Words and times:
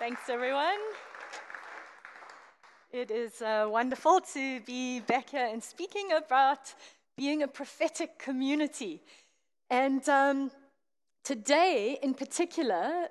Thanks, 0.00 0.30
everyone. 0.30 0.80
It 2.90 3.10
is 3.10 3.42
uh, 3.42 3.68
wonderful 3.70 4.22
to 4.32 4.60
be 4.60 5.00
back 5.00 5.28
here 5.28 5.46
and 5.52 5.62
speaking 5.62 6.12
about 6.16 6.72
being 7.18 7.42
a 7.42 7.46
prophetic 7.46 8.18
community. 8.18 9.02
And 9.68 10.08
um, 10.08 10.52
today, 11.22 11.98
in 12.02 12.14
particular, 12.14 13.08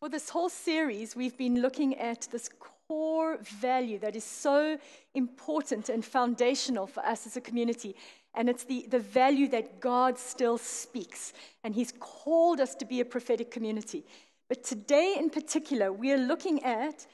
for 0.00 0.10
this 0.10 0.28
whole 0.28 0.50
series, 0.50 1.16
we've 1.16 1.38
been 1.38 1.62
looking 1.62 1.96
at 1.96 2.28
this 2.30 2.50
core 2.88 3.38
value 3.62 3.98
that 4.00 4.14
is 4.14 4.24
so 4.24 4.76
important 5.14 5.88
and 5.88 6.04
foundational 6.04 6.86
for 6.86 7.02
us 7.06 7.26
as 7.26 7.38
a 7.38 7.40
community. 7.40 7.96
And 8.34 8.50
it's 8.50 8.64
the, 8.64 8.86
the 8.90 8.98
value 8.98 9.48
that 9.48 9.80
God 9.80 10.18
still 10.18 10.58
speaks. 10.58 11.32
And 11.64 11.74
He's 11.74 11.94
called 11.98 12.60
us 12.60 12.74
to 12.74 12.84
be 12.84 13.00
a 13.00 13.06
prophetic 13.06 13.50
community. 13.50 14.04
But 14.48 14.64
today, 14.64 15.14
in 15.18 15.30
particular, 15.30 15.92
we 15.92 16.12
are 16.12 16.18
looking 16.18 16.62
at 16.64 17.06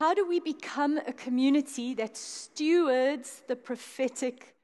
how 0.00 0.14
do 0.14 0.26
we 0.26 0.40
become 0.40 0.98
a 0.98 1.12
community 1.12 1.94
that 1.94 2.16
stewards 2.16 3.42
the 3.46 3.56
prophetic 3.56 4.56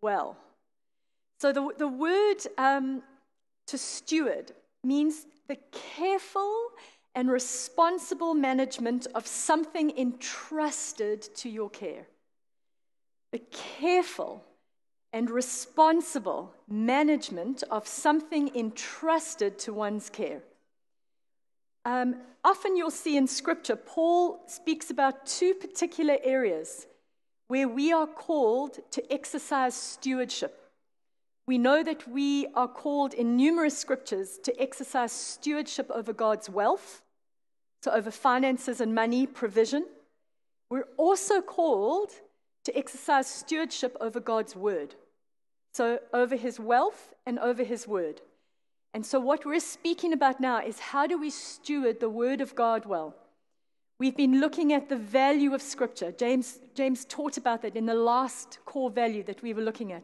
well? 0.00 0.36
So, 1.40 1.52
the, 1.52 1.70
the 1.76 1.88
word 1.88 2.36
um, 2.56 3.02
to 3.66 3.78
steward 3.78 4.52
means 4.84 5.26
the 5.48 5.58
careful 5.72 6.70
and 7.14 7.30
responsible 7.30 8.34
management 8.34 9.06
of 9.14 9.26
something 9.26 9.96
entrusted 9.96 11.22
to 11.36 11.48
your 11.48 11.70
care. 11.70 12.06
The 13.32 13.40
careful 13.50 14.44
and 15.12 15.30
responsible 15.30 16.52
management 16.68 17.64
of 17.70 17.86
something 17.86 18.54
entrusted 18.54 19.58
to 19.60 19.72
one's 19.72 20.10
care. 20.10 20.42
Um, 21.86 22.16
often 22.42 22.76
you'll 22.76 22.90
see 22.90 23.16
in 23.16 23.28
Scripture, 23.28 23.76
Paul 23.76 24.40
speaks 24.48 24.90
about 24.90 25.24
two 25.24 25.54
particular 25.54 26.16
areas 26.24 26.88
where 27.46 27.68
we 27.68 27.92
are 27.92 28.08
called 28.08 28.80
to 28.90 29.12
exercise 29.12 29.74
stewardship. 29.74 30.60
We 31.46 31.58
know 31.58 31.84
that 31.84 32.08
we 32.08 32.48
are 32.56 32.66
called 32.66 33.14
in 33.14 33.36
numerous 33.36 33.78
scriptures 33.78 34.40
to 34.42 34.60
exercise 34.60 35.12
stewardship 35.12 35.88
over 35.94 36.12
God's 36.12 36.50
wealth, 36.50 37.02
so 37.84 37.92
over 37.92 38.10
finances 38.10 38.80
and 38.80 38.92
money 38.92 39.24
provision. 39.24 39.86
We're 40.68 40.88
also 40.96 41.40
called 41.40 42.10
to 42.64 42.76
exercise 42.76 43.28
stewardship 43.28 43.96
over 44.00 44.18
God's 44.18 44.56
word, 44.56 44.96
so 45.72 46.00
over 46.12 46.34
his 46.34 46.58
wealth 46.58 47.14
and 47.24 47.38
over 47.38 47.62
his 47.62 47.86
word. 47.86 48.22
And 48.96 49.04
so, 49.04 49.20
what 49.20 49.44
we're 49.44 49.60
speaking 49.60 50.14
about 50.14 50.40
now 50.40 50.62
is 50.62 50.78
how 50.78 51.06
do 51.06 51.20
we 51.20 51.28
steward 51.28 52.00
the 52.00 52.08
Word 52.08 52.40
of 52.40 52.54
God 52.54 52.86
well? 52.86 53.14
We've 53.98 54.16
been 54.16 54.40
looking 54.40 54.72
at 54.72 54.88
the 54.88 54.96
value 54.96 55.52
of 55.52 55.60
Scripture. 55.60 56.12
James, 56.12 56.60
James 56.74 57.04
taught 57.04 57.36
about 57.36 57.60
that 57.60 57.76
in 57.76 57.84
the 57.84 57.92
last 57.92 58.58
core 58.64 58.88
value 58.88 59.22
that 59.24 59.42
we 59.42 59.52
were 59.52 59.60
looking 59.60 59.92
at 59.92 60.02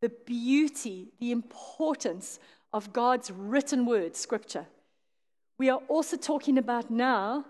the 0.00 0.08
beauty, 0.08 1.12
the 1.20 1.30
importance 1.30 2.40
of 2.72 2.92
God's 2.92 3.30
written 3.30 3.86
word, 3.86 4.16
Scripture. 4.16 4.66
We 5.56 5.70
are 5.70 5.80
also 5.86 6.16
talking 6.16 6.58
about 6.58 6.90
now 6.90 7.44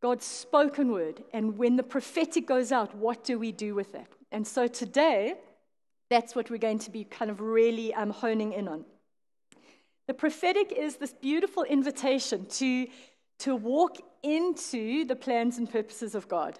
God's 0.00 0.26
spoken 0.26 0.90
word. 0.90 1.22
And 1.32 1.56
when 1.56 1.76
the 1.76 1.84
prophetic 1.84 2.48
goes 2.48 2.72
out, 2.72 2.96
what 2.96 3.22
do 3.22 3.38
we 3.38 3.52
do 3.52 3.76
with 3.76 3.92
that? 3.92 4.08
And 4.32 4.44
so 4.44 4.66
today, 4.66 5.34
that's 6.10 6.34
what 6.34 6.50
we're 6.50 6.58
going 6.58 6.80
to 6.80 6.90
be 6.90 7.04
kind 7.04 7.30
of 7.30 7.40
really 7.40 7.94
um, 7.94 8.10
honing 8.10 8.54
in 8.54 8.66
on. 8.66 8.84
The 10.06 10.14
prophetic 10.14 10.72
is 10.72 10.96
this 10.96 11.12
beautiful 11.12 11.62
invitation 11.62 12.46
to, 12.46 12.88
to 13.40 13.56
walk 13.56 13.98
into 14.22 15.04
the 15.04 15.16
plans 15.16 15.58
and 15.58 15.70
purposes 15.70 16.14
of 16.14 16.28
God. 16.28 16.58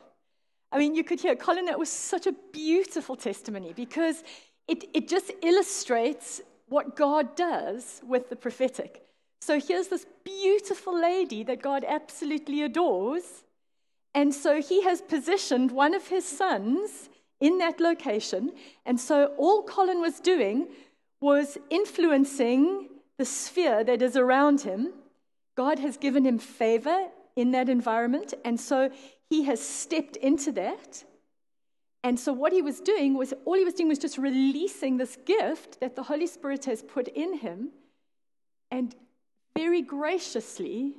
I 0.71 0.79
mean, 0.79 0.95
you 0.95 1.05
could 1.05 1.21
hear 1.21 1.37
Colin, 1.37 1.67
that 1.67 1.79
was 1.79 1.91
such 1.91 2.27
a 2.27 2.35
beautiful 2.53 3.17
testimony 3.17 3.73
because 3.75 4.23
it, 4.69 4.85
it 4.95 5.09
just 5.09 5.31
illustrates 5.43 6.41
what 6.69 6.97
God 6.97 7.37
does 7.37 8.01
with 8.07 8.31
the 8.31 8.37
prophetic. 8.37 9.03
So 9.41 9.61
here's 9.61 9.89
this 9.89 10.07
beautiful 10.25 10.99
lady 10.99 11.43
that 11.45 11.61
God 11.61 11.85
absolutely 11.87 12.63
adores. 12.63 13.45
And 14.15 14.33
so 14.33 14.63
he 14.63 14.83
has 14.85 15.03
positioned 15.03 15.73
one 15.73 15.95
of 15.95 16.07
his 16.07 16.27
sons 16.27 17.11
in 17.41 17.59
that 17.59 17.81
location. 17.81 18.53
And 18.87 18.99
so 18.99 19.35
all 19.37 19.65
Colin 19.65 20.01
was 20.01 20.21
doing 20.21 20.69
was 21.21 21.59
influencing 21.71 22.89
the 23.23 23.27
sphere 23.27 23.85
that 23.85 24.03
is 24.03 24.17
around 24.17 24.63
him. 24.63 24.93
God 25.55 25.79
has 25.79 25.97
given 25.97 26.25
him 26.27 26.41
favor 26.41 27.07
in 27.37 27.53
that 27.53 27.69
environment, 27.69 28.35
and 28.45 28.59
so 28.59 28.91
he 29.31 29.45
has 29.45 29.61
stepped 29.61 30.17
into 30.17 30.51
that. 30.51 31.05
And 32.03 32.19
so, 32.19 32.33
what 32.33 32.53
he 32.53 32.63
was 32.63 32.81
doing 32.81 33.17
was 33.17 33.33
all 33.45 33.55
he 33.55 33.63
was 33.63 33.75
doing 33.75 33.89
was 33.89 34.01
just 34.01 34.19
releasing 34.19 34.97
this 34.97 35.17
gift 35.25 35.79
that 35.79 35.95
the 35.95 36.03
Holy 36.03 36.27
Spirit 36.27 36.65
has 36.65 36.83
put 36.83 37.07
in 37.07 37.39
him 37.39 37.71
and 38.73 38.97
very 39.57 39.83
graciously 39.83 40.97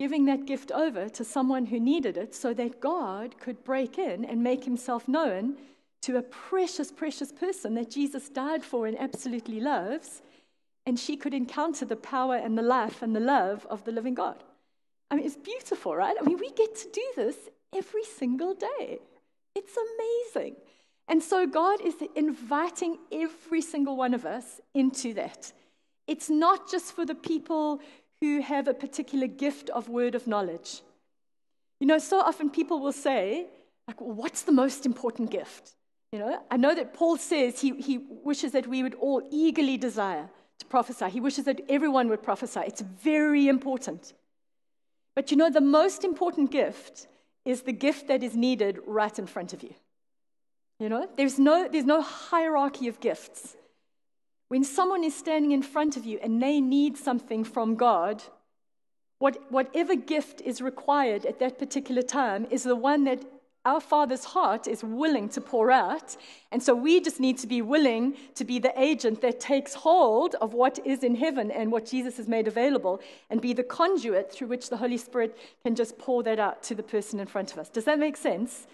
giving 0.00 0.24
that 0.24 0.46
gift 0.46 0.72
over 0.72 1.08
to 1.10 1.22
someone 1.24 1.66
who 1.66 1.78
needed 1.78 2.16
it 2.16 2.34
so 2.34 2.54
that 2.54 2.80
God 2.80 3.38
could 3.38 3.62
break 3.62 3.98
in 3.98 4.24
and 4.24 4.42
make 4.42 4.64
himself 4.64 5.06
known 5.06 5.58
to 6.02 6.16
a 6.16 6.22
precious, 6.22 6.90
precious 6.90 7.30
person 7.30 7.74
that 7.74 7.88
Jesus 7.88 8.28
died 8.28 8.64
for 8.64 8.88
and 8.88 8.98
absolutely 8.98 9.60
loves 9.60 10.22
and 10.86 10.98
she 10.98 11.16
could 11.16 11.34
encounter 11.34 11.84
the 11.84 11.96
power 11.96 12.36
and 12.36 12.56
the 12.56 12.62
life 12.62 13.02
and 13.02 13.14
the 13.14 13.20
love 13.20 13.66
of 13.68 13.84
the 13.84 13.92
living 13.92 14.14
God. 14.14 14.42
I 15.10 15.16
mean, 15.16 15.26
it's 15.26 15.36
beautiful, 15.36 15.94
right? 15.94 16.16
I 16.18 16.24
mean, 16.24 16.38
we 16.38 16.50
get 16.50 16.76
to 16.76 16.88
do 16.90 17.12
this 17.16 17.36
every 17.74 18.04
single 18.04 18.54
day. 18.54 19.00
It's 19.54 19.76
amazing. 19.76 20.56
And 21.08 21.22
so 21.22 21.46
God 21.46 21.80
is 21.80 21.94
inviting 22.14 22.98
every 23.12 23.62
single 23.62 23.96
one 23.96 24.14
of 24.14 24.24
us 24.24 24.60
into 24.74 25.12
that. 25.14 25.52
It's 26.06 26.30
not 26.30 26.70
just 26.70 26.92
for 26.92 27.04
the 27.04 27.14
people 27.14 27.80
who 28.20 28.40
have 28.40 28.68
a 28.68 28.74
particular 28.74 29.26
gift 29.26 29.70
of 29.70 29.88
word 29.88 30.14
of 30.14 30.26
knowledge. 30.26 30.82
You 31.80 31.86
know, 31.86 31.98
so 31.98 32.20
often 32.20 32.48
people 32.50 32.80
will 32.80 32.92
say, 32.92 33.46
like, 33.86 34.00
well, 34.00 34.14
what's 34.14 34.42
the 34.42 34.52
most 34.52 34.86
important 34.86 35.30
gift? 35.30 35.74
You 36.12 36.20
know, 36.20 36.42
I 36.50 36.56
know 36.56 36.74
that 36.74 36.94
Paul 36.94 37.16
says 37.18 37.60
he, 37.60 37.80
he 37.80 37.98
wishes 37.98 38.52
that 38.52 38.66
we 38.66 38.82
would 38.82 38.94
all 38.94 39.22
eagerly 39.30 39.76
desire 39.76 40.28
to 40.58 40.66
prophesy. 40.66 41.10
He 41.10 41.20
wishes 41.20 41.44
that 41.44 41.60
everyone 41.68 42.08
would 42.08 42.22
prophesy. 42.22 42.60
It's 42.66 42.80
very 42.80 43.48
important. 43.48 44.14
But 45.14 45.30
you 45.30 45.36
know, 45.36 45.50
the 45.50 45.60
most 45.60 46.04
important 46.04 46.50
gift 46.50 47.06
is 47.44 47.62
the 47.62 47.72
gift 47.72 48.08
that 48.08 48.22
is 48.22 48.36
needed 48.36 48.80
right 48.86 49.18
in 49.18 49.26
front 49.26 49.52
of 49.52 49.62
you. 49.62 49.74
You 50.78 50.88
know, 50.88 51.08
there's 51.16 51.38
no, 51.38 51.68
there's 51.68 51.84
no 51.84 52.02
hierarchy 52.02 52.88
of 52.88 53.00
gifts. 53.00 53.56
When 54.48 54.62
someone 54.62 55.04
is 55.04 55.14
standing 55.14 55.52
in 55.52 55.62
front 55.62 55.96
of 55.96 56.04
you 56.04 56.18
and 56.22 56.42
they 56.42 56.60
need 56.60 56.96
something 56.96 57.44
from 57.44 57.76
God, 57.76 58.22
what, 59.18 59.50
whatever 59.50 59.96
gift 59.96 60.42
is 60.42 60.60
required 60.60 61.24
at 61.24 61.38
that 61.38 61.58
particular 61.58 62.02
time 62.02 62.46
is 62.50 62.64
the 62.64 62.76
one 62.76 63.04
that 63.04 63.24
our 63.66 63.80
Father's 63.80 64.24
heart 64.24 64.68
is 64.68 64.82
willing 64.82 65.28
to 65.30 65.40
pour 65.40 65.70
out. 65.70 66.16
And 66.52 66.62
so 66.62 66.74
we 66.74 67.00
just 67.00 67.18
need 67.20 67.36
to 67.38 67.46
be 67.46 67.60
willing 67.60 68.16
to 68.36 68.44
be 68.44 68.58
the 68.58 68.72
agent 68.80 69.20
that 69.22 69.40
takes 69.40 69.74
hold 69.74 70.36
of 70.36 70.54
what 70.54 70.78
is 70.86 71.02
in 71.02 71.16
heaven 71.16 71.50
and 71.50 71.72
what 71.72 71.84
Jesus 71.84 72.16
has 72.16 72.28
made 72.28 72.46
available 72.46 73.00
and 73.28 73.40
be 73.40 73.52
the 73.52 73.64
conduit 73.64 74.32
through 74.32 74.46
which 74.46 74.70
the 74.70 74.76
Holy 74.76 74.96
Spirit 74.96 75.36
can 75.64 75.74
just 75.74 75.98
pour 75.98 76.22
that 76.22 76.38
out 76.38 76.62
to 76.62 76.74
the 76.74 76.82
person 76.82 77.18
in 77.18 77.26
front 77.26 77.52
of 77.52 77.58
us. 77.58 77.68
Does 77.68 77.84
that 77.84 77.98
make 77.98 78.16
sense? 78.16 78.68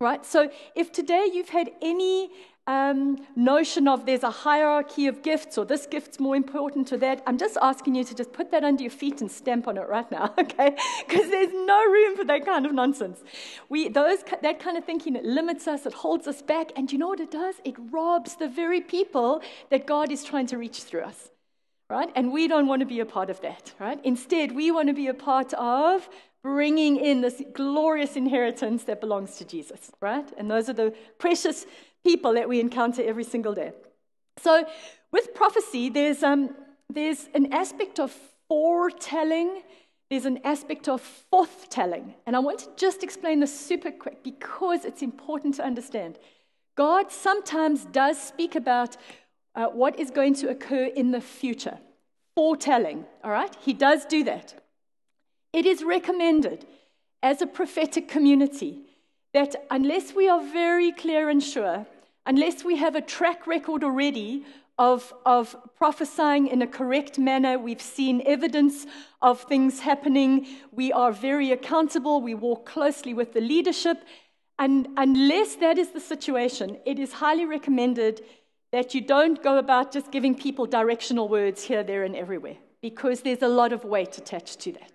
Right? 0.00 0.26
So 0.26 0.50
if 0.74 0.90
today 0.90 1.30
you've 1.32 1.50
had 1.50 1.70
any 1.80 2.30
um, 2.66 3.18
notion 3.34 3.88
of 3.88 4.06
there's 4.06 4.22
a 4.22 4.30
hierarchy 4.30 5.08
of 5.08 5.22
gifts 5.22 5.58
or 5.58 5.64
this 5.64 5.86
gift's 5.86 6.20
more 6.20 6.36
important 6.36 6.86
to 6.88 6.96
that, 6.98 7.22
I'm 7.26 7.36
just 7.36 7.58
asking 7.60 7.96
you 7.96 8.04
to 8.04 8.14
just 8.14 8.32
put 8.32 8.52
that 8.52 8.62
under 8.62 8.82
your 8.82 8.90
feet 8.90 9.20
and 9.20 9.30
stamp 9.30 9.66
on 9.66 9.76
it 9.76 9.88
right 9.88 10.08
now, 10.10 10.32
okay? 10.38 10.76
Because 11.06 11.28
there's 11.28 11.52
no 11.52 11.84
room 11.84 12.16
for 12.16 12.24
that 12.24 12.46
kind 12.46 12.64
of 12.64 12.72
nonsense. 12.72 13.20
We, 13.68 13.88
those, 13.88 14.18
that 14.42 14.60
kind 14.60 14.76
of 14.76 14.84
thinking, 14.84 15.16
it 15.16 15.24
limits 15.24 15.66
us, 15.66 15.86
it 15.86 15.92
holds 15.92 16.28
us 16.28 16.40
back, 16.40 16.70
and 16.76 16.92
you 16.92 16.98
know 16.98 17.08
what 17.08 17.20
it 17.20 17.32
does? 17.32 17.56
It 17.64 17.74
robs 17.90 18.36
the 18.36 18.48
very 18.48 18.80
people 18.80 19.42
that 19.70 19.86
God 19.86 20.12
is 20.12 20.22
trying 20.22 20.46
to 20.48 20.58
reach 20.58 20.82
through 20.82 21.02
us. 21.02 21.30
Right? 21.90 22.10
And 22.14 22.32
we 22.32 22.48
don't 22.48 22.68
want 22.68 22.80
to 22.80 22.86
be 22.86 23.00
a 23.00 23.04
part 23.04 23.28
of 23.28 23.42
that, 23.42 23.74
right? 23.78 24.00
Instead, 24.02 24.52
we 24.52 24.70
want 24.70 24.88
to 24.88 24.94
be 24.94 25.08
a 25.08 25.14
part 25.14 25.52
of 25.52 26.08
bringing 26.42 26.96
in 26.96 27.20
this 27.20 27.42
glorious 27.52 28.16
inheritance 28.16 28.84
that 28.84 29.00
belongs 29.00 29.36
to 29.36 29.44
Jesus, 29.44 29.90
right? 30.00 30.26
And 30.38 30.50
those 30.50 30.68
are 30.68 30.72
the 30.72 30.94
precious 31.18 31.66
people 32.04 32.34
that 32.34 32.48
we 32.48 32.60
encounter 32.60 33.02
every 33.02 33.24
single 33.24 33.54
day. 33.54 33.72
So, 34.38 34.64
with 35.12 35.34
prophecy, 35.34 35.88
there's, 35.88 36.22
um, 36.22 36.54
there's 36.88 37.28
an 37.34 37.52
aspect 37.52 38.00
of 38.00 38.10
foretelling, 38.48 39.62
there's 40.10 40.24
an 40.24 40.40
aspect 40.44 40.88
of 40.88 41.02
forthtelling. 41.32 42.14
And 42.26 42.34
I 42.34 42.38
want 42.38 42.60
to 42.60 42.68
just 42.76 43.02
explain 43.02 43.40
this 43.40 43.58
super 43.58 43.90
quick 43.90 44.22
because 44.22 44.84
it's 44.84 45.02
important 45.02 45.54
to 45.56 45.64
understand. 45.64 46.18
God 46.74 47.12
sometimes 47.12 47.84
does 47.84 48.20
speak 48.20 48.54
about 48.54 48.96
uh, 49.54 49.66
what 49.66 49.98
is 49.98 50.10
going 50.10 50.34
to 50.34 50.48
occur 50.48 50.84
in 50.84 51.10
the 51.10 51.20
future, 51.20 51.78
foretelling, 52.34 53.04
all 53.22 53.30
right? 53.30 53.54
He 53.60 53.74
does 53.74 54.06
do 54.06 54.24
that. 54.24 54.62
It 55.52 55.66
is 55.66 55.84
recommended 55.84 56.64
as 57.22 57.42
a 57.42 57.46
prophetic 57.46 58.08
community 58.08 58.80
that 59.32 59.66
unless 59.70 60.14
we 60.14 60.28
are 60.28 60.42
very 60.42 60.92
clear 60.92 61.28
and 61.28 61.42
sure, 61.42 61.86
unless 62.26 62.64
we 62.64 62.76
have 62.76 62.94
a 62.94 63.00
track 63.00 63.46
record 63.46 63.82
already 63.82 64.44
of, 64.78 65.12
of 65.24 65.56
prophesying 65.76 66.46
in 66.48 66.62
a 66.62 66.66
correct 66.66 67.18
manner, 67.18 67.58
we've 67.58 67.80
seen 67.80 68.22
evidence 68.26 68.86
of 69.20 69.42
things 69.42 69.80
happening, 69.80 70.46
we 70.70 70.92
are 70.92 71.12
very 71.12 71.52
accountable, 71.52 72.20
we 72.20 72.34
walk 72.34 72.66
closely 72.66 73.14
with 73.14 73.32
the 73.32 73.40
leadership. 73.40 74.02
And 74.58 74.88
unless 74.96 75.56
that 75.56 75.78
is 75.78 75.90
the 75.90 76.00
situation, 76.00 76.78
it 76.86 76.98
is 76.98 77.12
highly 77.12 77.46
recommended 77.46 78.22
that 78.70 78.94
you 78.94 79.00
don't 79.00 79.42
go 79.42 79.58
about 79.58 79.92
just 79.92 80.10
giving 80.10 80.34
people 80.34 80.66
directional 80.66 81.28
words 81.28 81.64
here, 81.64 81.82
there, 81.82 82.04
and 82.04 82.16
everywhere, 82.16 82.56
because 82.80 83.20
there's 83.20 83.42
a 83.42 83.48
lot 83.48 83.72
of 83.72 83.84
weight 83.84 84.16
attached 84.18 84.60
to 84.60 84.72
that. 84.72 84.92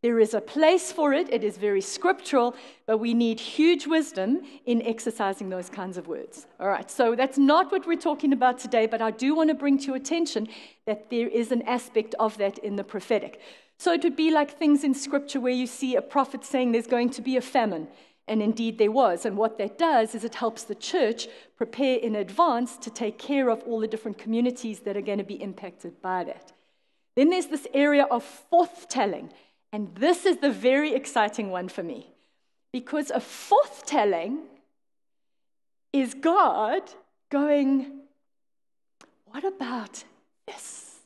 There 0.00 0.20
is 0.20 0.32
a 0.32 0.40
place 0.40 0.92
for 0.92 1.12
it, 1.12 1.32
it 1.32 1.42
is 1.42 1.58
very 1.58 1.80
scriptural, 1.80 2.54
but 2.86 2.98
we 2.98 3.14
need 3.14 3.40
huge 3.40 3.84
wisdom 3.86 4.42
in 4.64 4.80
exercising 4.82 5.48
those 5.48 5.68
kinds 5.68 5.98
of 5.98 6.06
words. 6.06 6.46
All 6.60 6.68
right, 6.68 6.88
so 6.88 7.16
that's 7.16 7.36
not 7.36 7.72
what 7.72 7.84
we're 7.84 7.96
talking 7.96 8.32
about 8.32 8.60
today, 8.60 8.86
but 8.86 9.02
I 9.02 9.10
do 9.10 9.34
want 9.34 9.50
to 9.50 9.54
bring 9.54 9.76
to 9.78 9.86
your 9.86 9.96
attention 9.96 10.46
that 10.86 11.10
there 11.10 11.26
is 11.26 11.50
an 11.50 11.62
aspect 11.62 12.14
of 12.20 12.38
that 12.38 12.58
in 12.58 12.76
the 12.76 12.84
prophetic. 12.84 13.40
So 13.76 13.92
it 13.92 14.04
would 14.04 14.14
be 14.14 14.30
like 14.30 14.56
things 14.56 14.84
in 14.84 14.94
scripture 14.94 15.40
where 15.40 15.52
you 15.52 15.66
see 15.66 15.96
a 15.96 16.02
prophet 16.02 16.44
saying 16.44 16.70
there's 16.70 16.86
going 16.86 17.10
to 17.10 17.22
be 17.22 17.36
a 17.36 17.40
famine. 17.40 17.88
And 18.28 18.42
indeed, 18.42 18.78
there 18.78 18.92
was. 18.92 19.24
And 19.24 19.36
what 19.36 19.58
that 19.58 19.78
does 19.78 20.14
is 20.14 20.22
it 20.22 20.34
helps 20.36 20.62
the 20.62 20.74
church 20.74 21.26
prepare 21.56 21.96
in 21.96 22.14
advance 22.14 22.76
to 22.76 22.90
take 22.90 23.18
care 23.18 23.48
of 23.48 23.62
all 23.62 23.80
the 23.80 23.88
different 23.88 24.18
communities 24.18 24.80
that 24.80 24.96
are 24.96 25.00
going 25.00 25.18
to 25.18 25.24
be 25.24 25.42
impacted 25.42 26.00
by 26.02 26.24
that. 26.24 26.52
Then 27.16 27.30
there's 27.30 27.46
this 27.46 27.66
area 27.72 28.04
of 28.04 28.24
forthtelling. 28.52 29.30
And 29.72 29.94
this 29.94 30.24
is 30.24 30.38
the 30.38 30.50
very 30.50 30.94
exciting 30.94 31.50
one 31.50 31.68
for 31.68 31.82
me. 31.82 32.12
Because 32.72 33.10
a 33.10 33.20
forthtelling 33.20 34.40
is 35.92 36.14
God 36.14 36.82
going, 37.30 38.00
What 39.26 39.44
about 39.44 40.04
this? 40.46 40.96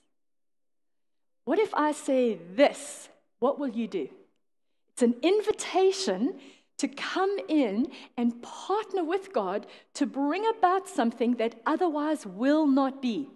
What 1.44 1.58
if 1.58 1.74
I 1.74 1.92
say 1.92 2.38
this? 2.54 3.08
What 3.40 3.58
will 3.58 3.68
you 3.68 3.88
do? 3.88 4.08
It's 4.92 5.02
an 5.02 5.16
invitation 5.22 6.38
to 6.78 6.88
come 6.88 7.36
in 7.48 7.90
and 8.16 8.42
partner 8.42 9.04
with 9.04 9.32
God 9.32 9.66
to 9.94 10.06
bring 10.06 10.46
about 10.46 10.88
something 10.88 11.36
that 11.36 11.54
otherwise 11.66 12.26
will 12.26 12.66
not 12.66 13.02
be. 13.02 13.28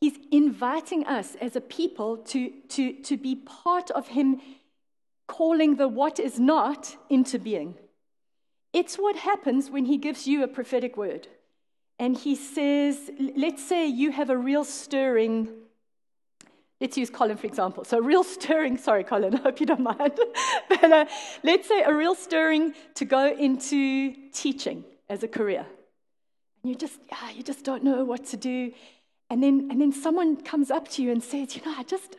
He's 0.00 0.18
inviting 0.30 1.06
us 1.06 1.34
as 1.40 1.56
a 1.56 1.60
people 1.60 2.18
to, 2.18 2.52
to, 2.68 2.92
to 3.02 3.16
be 3.16 3.34
part 3.34 3.90
of 3.90 4.08
Him 4.08 4.40
calling 5.26 5.76
the 5.76 5.88
what 5.88 6.20
is 6.20 6.38
not 6.38 6.96
into 7.10 7.38
being. 7.38 7.74
It's 8.72 8.96
what 8.96 9.16
happens 9.16 9.70
when 9.70 9.86
He 9.86 9.96
gives 9.96 10.26
you 10.26 10.44
a 10.44 10.48
prophetic 10.48 10.96
word. 10.96 11.26
And 11.98 12.16
He 12.16 12.36
says, 12.36 13.10
let's 13.36 13.64
say 13.64 13.86
you 13.86 14.12
have 14.12 14.30
a 14.30 14.36
real 14.36 14.64
stirring. 14.64 15.48
Let's 16.80 16.96
use 16.96 17.10
Colin, 17.10 17.36
for 17.36 17.48
example. 17.48 17.82
So, 17.82 17.98
a 17.98 18.02
real 18.02 18.22
stirring, 18.22 18.76
sorry, 18.76 19.02
Colin, 19.02 19.34
I 19.38 19.38
hope 19.38 19.58
you 19.58 19.66
don't 19.66 19.80
mind. 19.80 20.12
but 20.68 20.92
uh, 20.92 21.06
let's 21.42 21.66
say 21.66 21.82
a 21.82 21.92
real 21.92 22.14
stirring 22.14 22.72
to 22.94 23.04
go 23.04 23.34
into 23.34 24.14
teaching 24.32 24.84
as 25.08 25.24
a 25.24 25.28
career. 25.28 25.66
And 26.62 26.70
you 26.70 26.76
just, 26.76 27.00
yeah, 27.08 27.30
you 27.30 27.42
just 27.42 27.64
don't 27.64 27.82
know 27.82 28.04
what 28.04 28.26
to 28.26 28.36
do. 28.36 28.72
And 29.30 29.42
then, 29.42 29.68
and 29.70 29.80
then 29.80 29.92
someone 29.92 30.36
comes 30.36 30.70
up 30.70 30.88
to 30.88 31.02
you 31.02 31.12
and 31.12 31.22
says, 31.22 31.54
You 31.54 31.62
know, 31.64 31.74
I 31.76 31.82
just, 31.82 32.16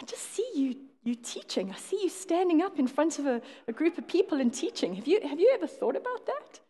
I 0.00 0.04
just 0.04 0.32
see 0.32 0.48
you, 0.54 0.76
you 1.02 1.14
teaching. 1.14 1.70
I 1.70 1.76
see 1.76 2.02
you 2.02 2.08
standing 2.08 2.60
up 2.60 2.78
in 2.78 2.86
front 2.86 3.18
of 3.18 3.26
a, 3.26 3.40
a 3.68 3.72
group 3.72 3.96
of 3.98 4.06
people 4.06 4.40
and 4.40 4.52
teaching. 4.52 4.94
Have 4.94 5.06
you, 5.06 5.20
have 5.26 5.40
you 5.40 5.50
ever 5.54 5.66
thought 5.66 5.96
about 5.96 6.26
that? 6.26 6.60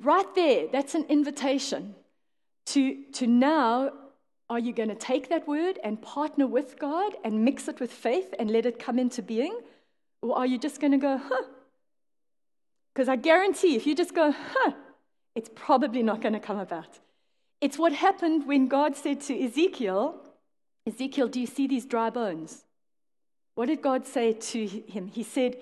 Right 0.00 0.34
there, 0.34 0.66
that's 0.70 0.94
an 0.94 1.04
invitation 1.08 1.94
to, 2.66 3.02
to 3.12 3.26
now 3.26 3.92
are 4.50 4.58
you 4.58 4.72
going 4.72 4.88
to 4.88 4.94
take 4.94 5.28
that 5.28 5.46
word 5.46 5.78
and 5.84 6.00
partner 6.00 6.46
with 6.46 6.78
God 6.78 7.14
and 7.22 7.44
mix 7.44 7.68
it 7.68 7.80
with 7.80 7.92
faith 7.92 8.34
and 8.38 8.50
let 8.50 8.64
it 8.64 8.78
come 8.78 8.98
into 8.98 9.22
being? 9.22 9.58
Or 10.22 10.38
are 10.38 10.46
you 10.46 10.58
just 10.58 10.80
going 10.80 10.92
to 10.92 10.98
go, 10.98 11.18
huh? 11.18 11.42
Because 12.92 13.08
I 13.08 13.16
guarantee 13.16 13.76
if 13.76 13.86
you 13.86 13.94
just 13.94 14.14
go, 14.14 14.32
huh, 14.32 14.72
it's 15.34 15.50
probably 15.54 16.02
not 16.02 16.22
going 16.22 16.32
to 16.32 16.40
come 16.40 16.58
about. 16.58 16.98
It's 17.60 17.78
what 17.78 17.92
happened 17.92 18.46
when 18.46 18.68
God 18.68 18.96
said 18.96 19.20
to 19.22 19.44
Ezekiel, 19.44 20.14
Ezekiel, 20.86 21.28
do 21.28 21.40
you 21.40 21.46
see 21.46 21.66
these 21.66 21.84
dry 21.84 22.10
bones? 22.10 22.64
What 23.54 23.66
did 23.66 23.82
God 23.82 24.06
say 24.06 24.32
to 24.32 24.66
him? 24.66 25.08
He 25.08 25.22
said, 25.22 25.56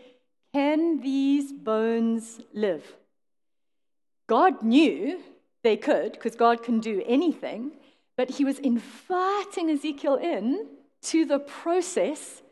Can 0.52 1.00
these 1.00 1.52
bones 1.52 2.40
live? 2.52 2.84
God 4.26 4.62
knew 4.62 5.20
they 5.62 5.76
could, 5.76 6.12
because 6.12 6.36
God 6.36 6.62
can 6.62 6.80
do 6.80 7.02
anything, 7.06 7.72
but 8.16 8.30
he 8.30 8.44
was 8.44 8.58
inviting 8.58 9.70
Ezekiel 9.70 10.16
in 10.16 10.66
to 11.02 11.24
the 11.24 11.38
process 11.38 12.42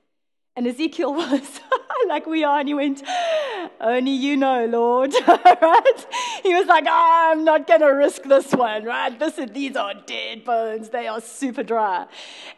and 0.57 0.67
Ezekiel 0.67 1.13
was 1.15 1.61
like 2.09 2.27
we 2.27 2.45
are, 2.45 2.61
and 2.61 2.69
he 2.69 2.75
went, 2.75 3.03
Only 3.81 4.13
you 4.13 4.37
know, 4.37 4.67
Lord. 4.67 5.15
right? 5.27 6.07
He 6.43 6.55
was 6.55 6.67
like, 6.67 6.85
oh, 6.87 7.31
I'm 7.33 7.45
not 7.45 7.67
going 7.67 7.81
to 7.81 7.89
risk 7.89 8.23
this 8.25 8.53
one, 8.53 8.85
right? 8.85 9.19
This 9.19 9.41
these 9.53 9.77
are 9.77 9.95
dead 9.95 10.45
bones. 10.45 10.91
They 10.91 11.07
are 11.07 11.21
super 11.21 11.63
dry. 11.63 12.07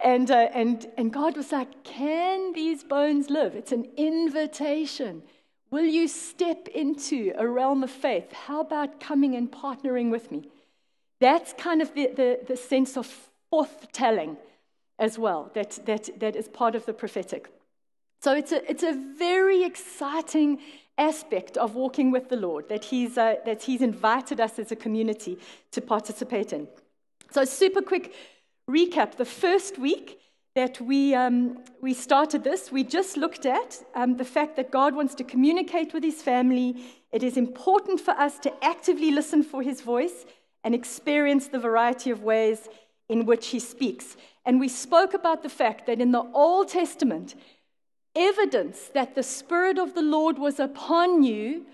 And, 0.02 0.30
uh, 0.30 0.48
and, 0.54 0.86
and 0.96 1.12
God 1.12 1.36
was 1.36 1.52
like, 1.52 1.84
Can 1.84 2.52
these 2.52 2.84
bones 2.84 3.30
live? 3.30 3.54
It's 3.54 3.72
an 3.72 3.88
invitation. 3.96 5.22
Will 5.70 5.84
you 5.84 6.06
step 6.06 6.68
into 6.68 7.32
a 7.36 7.46
realm 7.46 7.82
of 7.82 7.90
faith? 7.90 8.32
How 8.32 8.60
about 8.60 9.00
coming 9.00 9.34
and 9.34 9.50
partnering 9.50 10.10
with 10.10 10.30
me? 10.30 10.48
That's 11.20 11.52
kind 11.54 11.82
of 11.82 11.92
the, 11.94 12.08
the, 12.14 12.40
the 12.46 12.56
sense 12.56 12.96
of 12.96 13.30
forthtelling 13.52 14.36
as 14.98 15.18
well, 15.18 15.50
that, 15.54 15.78
that, 15.86 16.08
that 16.20 16.36
is 16.36 16.48
part 16.48 16.74
of 16.74 16.86
the 16.86 16.92
prophetic. 16.92 17.50
So 18.20 18.34
it's 18.34 18.52
a, 18.52 18.68
it's 18.70 18.82
a 18.82 18.92
very 19.18 19.64
exciting 19.64 20.60
aspect 20.98 21.56
of 21.56 21.74
walking 21.74 22.10
with 22.10 22.28
the 22.28 22.36
Lord 22.36 22.68
that 22.68 22.84
he's, 22.84 23.18
uh, 23.18 23.36
that 23.44 23.62
he's 23.62 23.82
invited 23.82 24.40
us 24.40 24.58
as 24.58 24.72
a 24.72 24.76
community 24.76 25.38
to 25.72 25.80
participate 25.80 26.52
in. 26.52 26.68
So, 27.30 27.44
super 27.44 27.82
quick 27.82 28.14
recap. 28.68 29.16
The 29.16 29.24
first 29.24 29.78
week 29.78 30.20
that 30.54 30.80
we, 30.80 31.14
um, 31.14 31.62
we 31.82 31.92
started 31.92 32.42
this, 32.42 32.72
we 32.72 32.82
just 32.82 33.16
looked 33.16 33.44
at 33.44 33.82
um, 33.94 34.16
the 34.16 34.24
fact 34.24 34.56
that 34.56 34.70
God 34.70 34.94
wants 34.94 35.14
to 35.16 35.24
communicate 35.24 35.92
with 35.92 36.02
his 36.02 36.22
family. 36.22 36.82
It 37.12 37.22
is 37.22 37.36
important 37.36 38.00
for 38.00 38.12
us 38.12 38.38
to 38.40 38.64
actively 38.64 39.10
listen 39.10 39.42
for 39.42 39.62
his 39.62 39.82
voice 39.82 40.24
and 40.64 40.74
experience 40.74 41.48
the 41.48 41.58
variety 41.58 42.10
of 42.10 42.22
ways 42.22 42.68
in 43.08 43.26
which 43.26 43.48
he 43.48 43.60
speaks. 43.60 44.16
And 44.46 44.58
we 44.58 44.68
spoke 44.68 45.12
about 45.14 45.42
the 45.42 45.48
fact 45.48 45.86
that 45.86 46.00
in 46.00 46.12
the 46.12 46.24
Old 46.32 46.68
Testament, 46.68 47.34
evidence 48.16 48.90
that 48.94 49.14
the 49.14 49.22
Spirit 49.22 49.78
of 49.78 49.94
the 49.94 50.02
Lord 50.02 50.38
was 50.38 50.58
upon 50.58 51.22
you 51.22 51.66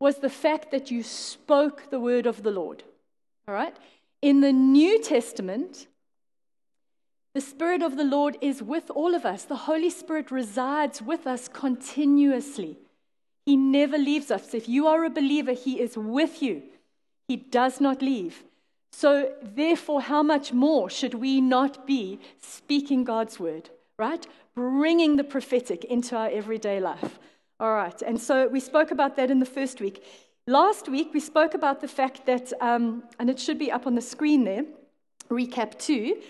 was 0.00 0.18
the 0.18 0.28
fact 0.28 0.70
that 0.70 0.90
you 0.90 1.02
spoke 1.02 1.90
the 1.90 2.00
word 2.00 2.26
of 2.26 2.42
the 2.42 2.50
Lord. 2.50 2.82
All 3.46 3.54
right? 3.54 3.76
In 4.20 4.40
the 4.40 4.52
New 4.52 5.02
Testament, 5.02 5.86
the 7.34 7.40
Spirit 7.40 7.82
of 7.82 7.96
the 7.96 8.04
Lord 8.04 8.36
is 8.40 8.62
with 8.62 8.90
all 8.90 9.14
of 9.14 9.24
us. 9.24 9.44
The 9.44 9.56
Holy 9.56 9.90
Spirit 9.90 10.30
resides 10.30 11.02
with 11.02 11.26
us 11.26 11.48
continuously. 11.48 12.78
He 13.44 13.56
never 13.56 13.98
leaves 13.98 14.30
us. 14.30 14.54
If 14.54 14.68
you 14.68 14.86
are 14.86 15.04
a 15.04 15.10
believer, 15.10 15.52
He 15.52 15.80
is 15.80 15.96
with 15.96 16.42
you, 16.42 16.62
He 17.28 17.36
does 17.36 17.80
not 17.80 18.02
leave. 18.02 18.44
So, 18.92 19.32
therefore, 19.42 20.02
how 20.02 20.22
much 20.22 20.52
more 20.52 20.88
should 20.88 21.14
we 21.14 21.40
not 21.40 21.86
be 21.86 22.20
speaking 22.40 23.02
God's 23.02 23.40
word, 23.40 23.70
right? 23.98 24.24
Bringing 24.54 25.16
the 25.16 25.24
prophetic 25.24 25.84
into 25.84 26.16
our 26.16 26.28
everyday 26.28 26.80
life. 26.80 27.18
All 27.60 27.72
right, 27.72 28.00
and 28.02 28.20
so 28.20 28.48
we 28.48 28.60
spoke 28.60 28.90
about 28.90 29.16
that 29.16 29.30
in 29.30 29.40
the 29.40 29.46
first 29.46 29.80
week. 29.80 30.04
Last 30.46 30.88
week, 30.88 31.14
we 31.14 31.20
spoke 31.20 31.54
about 31.54 31.80
the 31.80 31.88
fact 31.88 32.26
that, 32.26 32.52
um, 32.60 33.04
and 33.18 33.30
it 33.30 33.38
should 33.38 33.58
be 33.58 33.72
up 33.72 33.86
on 33.86 33.94
the 33.94 34.02
screen 34.02 34.44
there, 34.44 34.64
recap 35.30 35.78
two. 35.78 36.20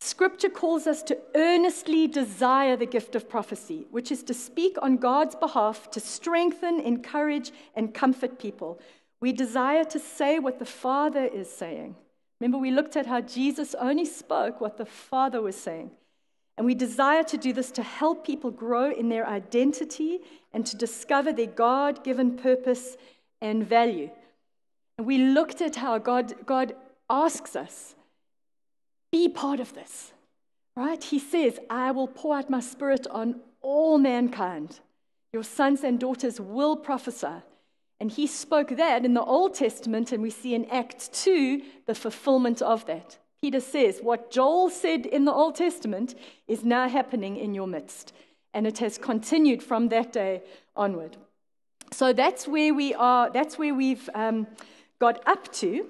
Scripture 0.00 0.48
calls 0.48 0.86
us 0.86 1.02
to 1.02 1.18
earnestly 1.34 2.06
desire 2.06 2.76
the 2.76 2.86
gift 2.86 3.14
of 3.14 3.28
prophecy, 3.28 3.86
which 3.90 4.12
is 4.12 4.22
to 4.22 4.34
speak 4.34 4.76
on 4.82 4.96
God's 4.96 5.34
behalf 5.34 5.90
to 5.90 6.00
strengthen, 6.00 6.80
encourage, 6.80 7.52
and 7.74 7.94
comfort 7.94 8.38
people. 8.38 8.80
We 9.20 9.32
desire 9.32 9.84
to 9.84 9.98
say 9.98 10.38
what 10.38 10.58
the 10.58 10.66
Father 10.66 11.24
is 11.24 11.50
saying. 11.50 11.96
Remember, 12.40 12.58
we 12.58 12.70
looked 12.70 12.96
at 12.96 13.06
how 13.06 13.22
Jesus 13.22 13.74
only 13.74 14.04
spoke 14.04 14.60
what 14.60 14.76
the 14.76 14.84
Father 14.84 15.40
was 15.40 15.56
saying. 15.56 15.90
And 16.56 16.66
we 16.66 16.74
desire 16.74 17.24
to 17.24 17.36
do 17.36 17.52
this 17.52 17.70
to 17.72 17.82
help 17.82 18.24
people 18.24 18.50
grow 18.50 18.90
in 18.90 19.08
their 19.08 19.26
identity 19.26 20.20
and 20.52 20.64
to 20.66 20.76
discover 20.76 21.32
their 21.32 21.46
God 21.46 22.04
given 22.04 22.36
purpose 22.36 22.96
and 23.40 23.66
value. 23.66 24.10
And 24.96 25.06
we 25.06 25.18
looked 25.18 25.60
at 25.60 25.76
how 25.76 25.98
God, 25.98 26.34
God 26.46 26.76
asks 27.10 27.56
us, 27.56 27.96
be 29.10 29.28
part 29.28 29.58
of 29.58 29.74
this, 29.74 30.12
right? 30.76 31.02
He 31.02 31.18
says, 31.18 31.58
I 31.68 31.90
will 31.90 32.08
pour 32.08 32.36
out 32.36 32.50
my 32.50 32.60
spirit 32.60 33.06
on 33.10 33.40
all 33.60 33.98
mankind. 33.98 34.80
Your 35.32 35.42
sons 35.42 35.82
and 35.82 35.98
daughters 35.98 36.40
will 36.40 36.76
prophesy. 36.76 37.42
And 38.00 38.10
he 38.10 38.26
spoke 38.26 38.76
that 38.76 39.04
in 39.04 39.14
the 39.14 39.22
Old 39.22 39.54
Testament, 39.54 40.12
and 40.12 40.22
we 40.22 40.30
see 40.30 40.54
in 40.54 40.66
Acts 40.66 41.08
2 41.08 41.62
the 41.86 41.94
fulfillment 41.94 42.60
of 42.62 42.86
that. 42.86 43.18
Peter 43.44 43.60
says, 43.60 44.00
What 44.00 44.30
Joel 44.30 44.70
said 44.70 45.04
in 45.04 45.26
the 45.26 45.30
Old 45.30 45.56
Testament 45.56 46.14
is 46.48 46.64
now 46.64 46.88
happening 46.88 47.36
in 47.36 47.52
your 47.52 47.66
midst. 47.66 48.14
And 48.54 48.66
it 48.66 48.78
has 48.78 48.96
continued 48.96 49.62
from 49.62 49.90
that 49.90 50.14
day 50.14 50.40
onward. 50.74 51.18
So 51.92 52.14
that's 52.14 52.48
where 52.48 52.72
we 52.72 52.94
are, 52.94 53.28
that's 53.28 53.58
where 53.58 53.74
we've 53.74 54.08
um, 54.14 54.46
got 54.98 55.22
up 55.28 55.52
to. 55.56 55.86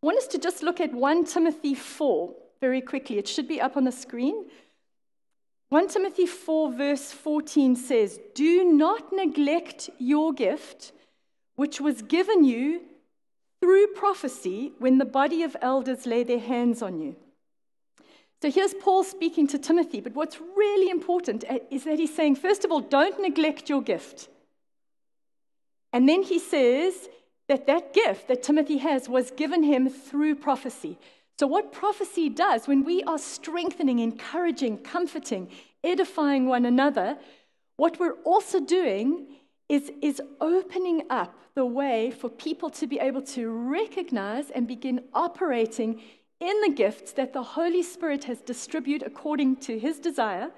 I 0.00 0.06
want 0.06 0.16
us 0.16 0.28
to 0.28 0.38
just 0.38 0.62
look 0.62 0.80
at 0.80 0.94
1 0.94 1.24
Timothy 1.24 1.74
4 1.74 2.32
very 2.60 2.80
quickly. 2.80 3.18
It 3.18 3.26
should 3.26 3.48
be 3.48 3.60
up 3.60 3.76
on 3.76 3.82
the 3.82 3.90
screen. 3.90 4.44
1 5.70 5.88
Timothy 5.88 6.26
4, 6.26 6.72
verse 6.72 7.10
14 7.10 7.74
says, 7.74 8.20
Do 8.36 8.62
not 8.62 9.12
neglect 9.12 9.90
your 9.98 10.32
gift, 10.32 10.92
which 11.56 11.80
was 11.80 12.00
given 12.00 12.44
you 12.44 12.82
through 13.62 13.86
prophecy 13.94 14.72
when 14.80 14.98
the 14.98 15.04
body 15.04 15.44
of 15.44 15.56
elders 15.62 16.04
lay 16.04 16.24
their 16.24 16.40
hands 16.40 16.82
on 16.82 17.00
you. 17.00 17.14
So 18.42 18.50
here's 18.50 18.74
Paul 18.74 19.04
speaking 19.04 19.46
to 19.46 19.58
Timothy, 19.58 20.00
but 20.00 20.16
what's 20.16 20.40
really 20.56 20.90
important 20.90 21.44
uh, 21.48 21.60
is 21.70 21.84
that 21.84 22.00
he's 22.00 22.12
saying, 22.12 22.34
first 22.34 22.64
of 22.64 22.72
all, 22.72 22.80
don't 22.80 23.20
neglect 23.20 23.68
your 23.68 23.80
gift. 23.80 24.28
And 25.92 26.08
then 26.08 26.24
he 26.24 26.40
says 26.40 27.08
that 27.48 27.68
that 27.68 27.94
gift 27.94 28.26
that 28.26 28.42
Timothy 28.42 28.78
has 28.78 29.08
was 29.08 29.30
given 29.30 29.62
him 29.62 29.88
through 29.88 30.34
prophecy. 30.34 30.98
So, 31.38 31.46
what 31.46 31.70
prophecy 31.70 32.28
does 32.28 32.66
when 32.66 32.82
we 32.84 33.04
are 33.04 33.18
strengthening, 33.18 34.00
encouraging, 34.00 34.78
comforting, 34.78 35.48
edifying 35.84 36.46
one 36.46 36.66
another, 36.66 37.16
what 37.76 38.00
we're 38.00 38.20
also 38.24 38.58
doing 38.58 39.28
is, 39.72 39.90
is 40.02 40.20
opening 40.38 41.02
up 41.08 41.34
the 41.54 41.64
way 41.64 42.10
for 42.10 42.28
people 42.28 42.68
to 42.68 42.86
be 42.86 42.98
able 42.98 43.22
to 43.22 43.48
recognize 43.50 44.50
and 44.50 44.68
begin 44.68 45.00
operating 45.14 45.98
in 46.40 46.60
the 46.60 46.74
gifts 46.74 47.12
that 47.12 47.32
the 47.32 47.42
Holy 47.42 47.82
Spirit 47.82 48.24
has 48.24 48.42
distributed 48.42 49.06
according 49.06 49.56
to 49.56 49.78
his 49.78 49.98
desire. 49.98 50.50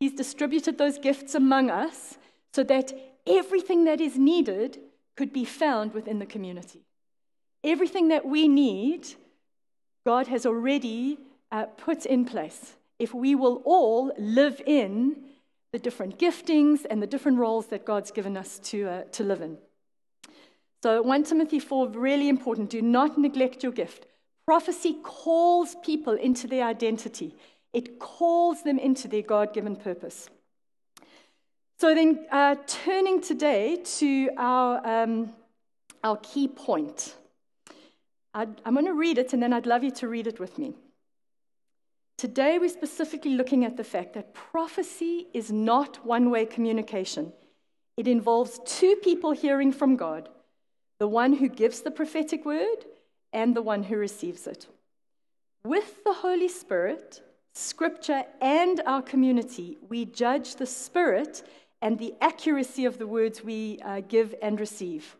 He's 0.00 0.14
distributed 0.14 0.78
those 0.78 0.98
gifts 0.98 1.36
among 1.36 1.70
us 1.70 2.18
so 2.52 2.64
that 2.64 2.92
everything 3.24 3.84
that 3.84 4.00
is 4.00 4.18
needed 4.18 4.80
could 5.16 5.32
be 5.32 5.44
found 5.44 5.94
within 5.94 6.18
the 6.18 6.26
community. 6.26 6.80
Everything 7.62 8.08
that 8.08 8.26
we 8.26 8.48
need, 8.48 9.06
God 10.04 10.26
has 10.26 10.44
already 10.44 11.18
uh, 11.52 11.66
put 11.66 12.04
in 12.04 12.24
place. 12.24 12.74
If 12.98 13.14
we 13.14 13.36
will 13.36 13.62
all 13.64 14.12
live 14.18 14.60
in 14.66 15.22
the 15.74 15.78
different 15.80 16.20
giftings 16.20 16.86
and 16.88 17.02
the 17.02 17.06
different 17.14 17.36
roles 17.36 17.66
that 17.66 17.84
God's 17.84 18.12
given 18.12 18.36
us 18.36 18.60
to, 18.60 18.88
uh, 18.88 19.02
to 19.10 19.24
live 19.24 19.40
in. 19.40 19.58
So, 20.84 21.02
1 21.02 21.24
Timothy 21.24 21.58
4, 21.58 21.88
really 21.88 22.28
important. 22.28 22.70
Do 22.70 22.80
not 22.80 23.18
neglect 23.18 23.64
your 23.64 23.72
gift. 23.72 24.06
Prophecy 24.46 24.98
calls 25.02 25.74
people 25.84 26.12
into 26.12 26.46
their 26.46 26.64
identity, 26.64 27.34
it 27.72 27.98
calls 27.98 28.62
them 28.62 28.78
into 28.78 29.08
their 29.08 29.22
God 29.22 29.52
given 29.52 29.74
purpose. 29.74 30.30
So 31.80 31.92
then, 31.92 32.24
uh, 32.30 32.54
turning 32.68 33.20
today 33.20 33.82
to 33.98 34.30
our, 34.36 34.80
um, 34.86 35.32
our 36.04 36.18
key 36.18 36.46
point. 36.46 37.16
i 38.32 38.42
am 38.64 38.74
going 38.74 38.86
to 38.86 38.94
read 38.94 39.18
it 39.18 39.32
and 39.32 39.42
then 39.42 39.52
I'd 39.52 39.66
love 39.66 39.82
you 39.82 39.90
to 39.90 40.06
read 40.06 40.28
it 40.28 40.38
with 40.38 40.56
me. 40.56 40.76
Today, 42.16 42.58
we're 42.58 42.68
specifically 42.68 43.34
looking 43.34 43.64
at 43.64 43.76
the 43.76 43.84
fact 43.84 44.14
that 44.14 44.34
prophecy 44.34 45.26
is 45.34 45.50
not 45.50 46.06
one 46.06 46.30
way 46.30 46.46
communication. 46.46 47.32
It 47.96 48.06
involves 48.06 48.60
two 48.64 48.96
people 49.02 49.32
hearing 49.32 49.72
from 49.72 49.96
God 49.96 50.28
the 51.00 51.08
one 51.08 51.34
who 51.34 51.48
gives 51.48 51.80
the 51.80 51.90
prophetic 51.90 52.44
word 52.44 52.86
and 53.32 53.54
the 53.54 53.62
one 53.62 53.82
who 53.82 53.96
receives 53.96 54.46
it. 54.46 54.68
With 55.64 56.04
the 56.04 56.12
Holy 56.12 56.48
Spirit, 56.48 57.20
Scripture, 57.52 58.22
and 58.40 58.80
our 58.86 59.02
community, 59.02 59.76
we 59.88 60.04
judge 60.04 60.54
the 60.54 60.66
Spirit 60.66 61.42
and 61.82 61.98
the 61.98 62.14
accuracy 62.20 62.84
of 62.84 62.98
the 62.98 63.06
words 63.08 63.42
we 63.42 63.80
uh, 63.84 64.00
give 64.00 64.34
and 64.40 64.60
receive. 64.60 65.16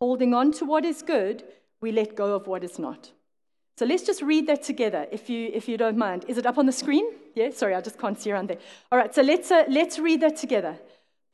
Holding 0.00 0.34
on 0.34 0.52
to 0.52 0.64
what 0.64 0.84
is 0.84 1.02
good, 1.02 1.44
we 1.80 1.92
let 1.92 2.16
go 2.16 2.34
of 2.34 2.46
what 2.46 2.64
is 2.64 2.78
not. 2.78 3.12
So 3.78 3.84
let's 3.84 4.04
just 4.04 4.22
read 4.22 4.46
that 4.46 4.62
together, 4.62 5.06
if 5.12 5.28
you, 5.28 5.50
if 5.52 5.68
you 5.68 5.76
don't 5.76 5.98
mind. 5.98 6.24
Is 6.28 6.38
it 6.38 6.46
up 6.46 6.56
on 6.56 6.64
the 6.64 6.72
screen? 6.72 7.06
Yeah, 7.34 7.50
sorry, 7.50 7.74
I 7.74 7.82
just 7.82 7.98
can't 7.98 8.18
see 8.18 8.32
around 8.32 8.48
there. 8.48 8.58
All 8.90 8.98
right, 8.98 9.14
so 9.14 9.20
let's, 9.20 9.50
uh, 9.50 9.64
let's 9.68 9.98
read 9.98 10.22
that 10.22 10.36
together. 10.36 10.78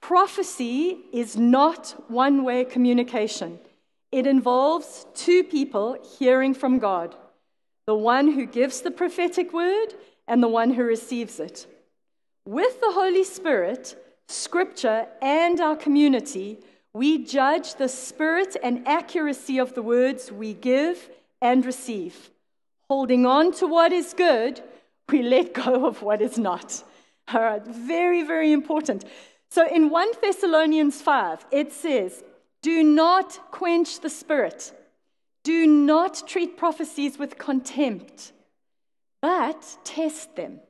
Prophecy 0.01 0.99
is 1.13 1.37
not 1.37 1.95
one 2.09 2.43
way 2.43 2.65
communication, 2.65 3.61
it 4.11 4.27
involves 4.27 5.07
two 5.15 5.45
people 5.45 5.97
hearing 6.19 6.53
from 6.53 6.79
God 6.79 7.17
the 7.87 7.95
one 7.95 8.33
who 8.33 8.47
gives 8.47 8.81
the 8.81 8.91
prophetic 8.91 9.53
word 9.53 9.95
and 10.29 10.43
the 10.43 10.49
one 10.49 10.73
who 10.75 10.85
receives 10.85 11.41
it. 11.41 11.67
With 12.45 12.81
the 12.81 12.93
Holy 12.93 13.25
Spirit, 13.25 13.97
Scripture, 14.29 15.07
and 15.21 15.61
our 15.61 15.77
community, 15.77 16.59
we 16.93 17.25
judge 17.25 17.75
the 17.75 17.89
spirit 17.89 18.57
and 18.63 18.87
accuracy 18.87 19.59
of 19.59 19.75
the 19.75 19.83
words 19.83 20.31
we 20.31 20.55
give 20.55 21.11
and 21.41 21.67
receive. 21.67 22.31
Holding 22.93 23.25
on 23.25 23.53
to 23.53 23.67
what 23.67 23.91
is 23.91 24.13
good, 24.13 24.61
we 25.09 25.23
let 25.23 25.55
go 25.55 25.87
of 25.91 26.03
what 26.03 26.21
is 26.21 26.37
not. 26.37 26.85
All 27.33 27.41
right, 27.41 27.67
very, 27.67 28.23
very 28.23 28.53
important. 28.53 29.07
So 29.49 29.67
in 29.67 29.89
1 29.89 30.09
Thessalonians 30.21 31.01
5, 31.01 31.47
it 31.51 31.73
says, 31.73 32.23
Do 32.61 32.83
not 32.83 33.51
quench 33.51 34.01
the 34.01 34.11
spirit, 34.11 34.75
do 35.43 35.67
not 35.67 36.29
treat 36.29 36.59
prophecies 36.59 37.19
with 37.19 37.39
contempt, 37.39 38.33
but 39.23 39.79
test 39.85 40.37
them. 40.37 40.61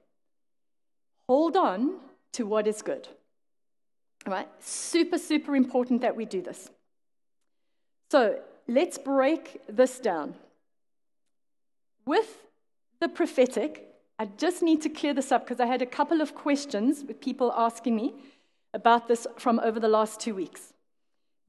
Hold 1.29 1.57
on 1.57 1.99
to 2.35 2.47
what 2.47 2.69
is 2.69 2.83
good. 2.83 3.09
All 4.29 4.33
right? 4.33 4.49
Super, 4.61 5.19
super 5.19 5.57
important 5.57 6.03
that 6.03 6.15
we 6.15 6.25
do 6.25 6.41
this. 6.41 6.71
So 8.13 8.39
let's 8.69 8.97
break 8.97 9.61
this 9.69 9.99
down. 9.99 10.37
With 12.05 12.39
the 13.01 13.09
prophetic, 13.09 13.89
I 14.19 14.27
just 14.27 14.63
need 14.63 14.83
to 14.83 14.89
clear 14.89 15.15
this 15.15 15.33
up 15.33 15.47
because 15.47 15.61
I 15.61 15.67
had 15.67 15.83
a 15.83 15.87
couple 15.87 16.21
of 16.21 16.35
questions 16.35 17.05
with 17.05 17.21
people 17.21 17.53
asking 17.57 17.97
me 17.97 18.15
about 18.75 19.09
this 19.09 19.27
from 19.39 19.61
over 19.61 19.81
the 19.81 19.89
last 19.89 20.21
two 20.21 20.35
weeks. 20.35 20.73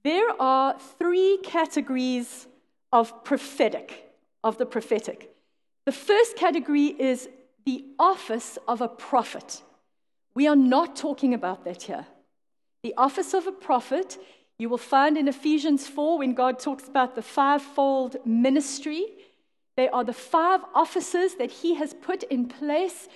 There 0.04 0.30
are 0.42 0.78
three 1.00 1.40
categories 1.44 2.48
of 2.92 3.24
prophetic, 3.24 4.12
of 4.44 4.58
the 4.58 4.66
prophetic. 4.66 5.34
The 5.86 5.92
first 5.92 6.36
category 6.36 6.88
is 6.88 7.30
the 7.66 7.86
office 7.98 8.58
of 8.68 8.82
a 8.82 8.88
prophet. 8.88 9.62
We 10.36 10.48
are 10.48 10.56
not 10.56 10.96
talking 10.96 11.34
about 11.34 11.64
that 11.66 11.84
here. 11.84 12.06
The 12.84 12.94
office 12.98 13.34
of 13.34 13.48
a 13.48 13.52
prophet, 13.52 14.18
you 14.58 14.68
will 14.68 14.78
find 14.78 15.18
in 15.18 15.28
Ephesians 15.28 15.88
4 15.88 16.18
when 16.18 16.34
God 16.34 16.60
talks 16.60 16.88
about 16.88 17.16
the 17.16 17.22
fivefold 17.22 18.18
ministry. 18.26 19.06
They 19.76 19.90
are 19.90 20.04
the 20.04 20.14
five 20.14 20.62
offices 20.74 21.36
that 21.36 21.52
He 21.52 21.76
has 21.76 21.94
put 21.94 22.24
in 22.24 22.48
place 22.48 23.08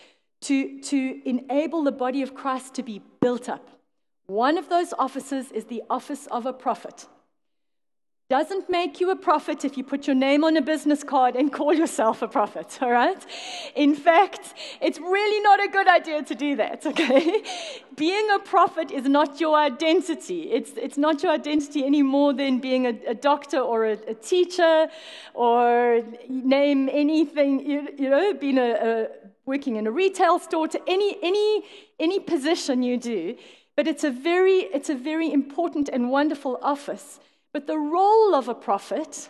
to, 0.42 0.82
to 0.82 1.22
enable 1.26 1.84
the 1.84 1.92
body 1.92 2.22
of 2.22 2.34
Christ 2.34 2.74
to 2.76 2.84
be 2.84 3.02
built 3.22 3.50
up. 3.50 3.70
One 4.28 4.58
of 4.58 4.70
those 4.70 4.94
offices 4.98 5.52
is 5.52 5.66
the 5.66 5.84
office 5.90 6.28
of 6.28 6.46
a 6.46 6.54
prophet 6.54 7.08
doesn't 8.30 8.70
make 8.70 9.00
you 9.00 9.10
a 9.10 9.16
prophet 9.16 9.64
if 9.64 9.78
you 9.78 9.86
put 9.86 10.06
your 10.06 10.16
name 10.16 10.44
on 10.44 10.58
a 10.58 10.62
business 10.62 11.02
card 11.02 11.38
and 11.38 11.54
call 11.54 11.74
yourself 11.74 12.22
a 12.22 12.28
prophet, 12.28 12.78
all 12.82 12.92
right? 12.92 13.26
In 13.74 13.96
fact, 13.96 14.54
it's 14.82 15.00
really 15.00 15.42
not 15.42 15.64
a 15.64 15.70
good 15.70 15.88
idea 15.88 16.22
to 16.24 16.36
do 16.36 16.58
that, 16.58 16.86
okay? 16.92 17.42
being 17.96 18.30
a 18.32 18.40
prophet 18.40 18.92
is 18.92 19.08
not 19.08 19.40
your 19.40 19.58
identity. 19.58 20.52
It's, 20.52 20.72
it's 20.76 20.98
not 20.98 21.24
your 21.24 21.32
identity 21.32 21.86
any 21.86 22.04
more 22.04 22.34
than 22.34 22.60
being 22.60 22.86
a, 22.86 23.00
a 23.08 23.16
doctor 23.16 23.60
or 23.60 23.86
a, 23.86 23.94
a, 23.94 24.14
teacher 24.14 24.88
or 25.34 26.04
name 26.28 26.90
anything, 26.92 27.66
you, 27.66 27.88
you 27.98 28.10
know, 28.10 28.34
being 28.34 28.58
a, 28.58 28.72
a, 28.72 29.08
working 29.46 29.78
in 29.78 29.88
a 29.88 29.92
retail 29.92 30.38
store 30.38 30.68
to 30.68 30.82
any, 30.86 31.18
any, 31.24 31.64
any 31.98 32.20
position 32.20 32.84
you 32.84 32.98
do. 32.98 33.38
But 33.78 33.88
it's 33.88 34.04
a 34.04 34.12
very, 34.12 34.68
it's 34.74 34.90
a 34.90 34.96
very 34.96 35.32
important 35.32 35.88
and 35.88 36.10
wonderful 36.12 36.60
office 36.62 37.20
but 37.58 37.66
the 37.66 37.80
role 37.80 38.36
of 38.36 38.48
a 38.48 38.54
prophet, 38.54 39.30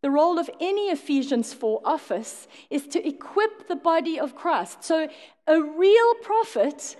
the 0.00 0.10
role 0.10 0.38
of 0.38 0.48
any 0.58 0.88
Ephesians 0.88 1.52
4 1.52 1.82
office, 1.84 2.48
is 2.70 2.86
to 2.86 3.06
equip 3.06 3.68
the 3.68 3.76
body 3.76 4.18
of 4.18 4.34
Christ. 4.34 4.82
So 4.82 5.06
a 5.46 5.60
real 5.60 6.14
prophet 6.22 6.96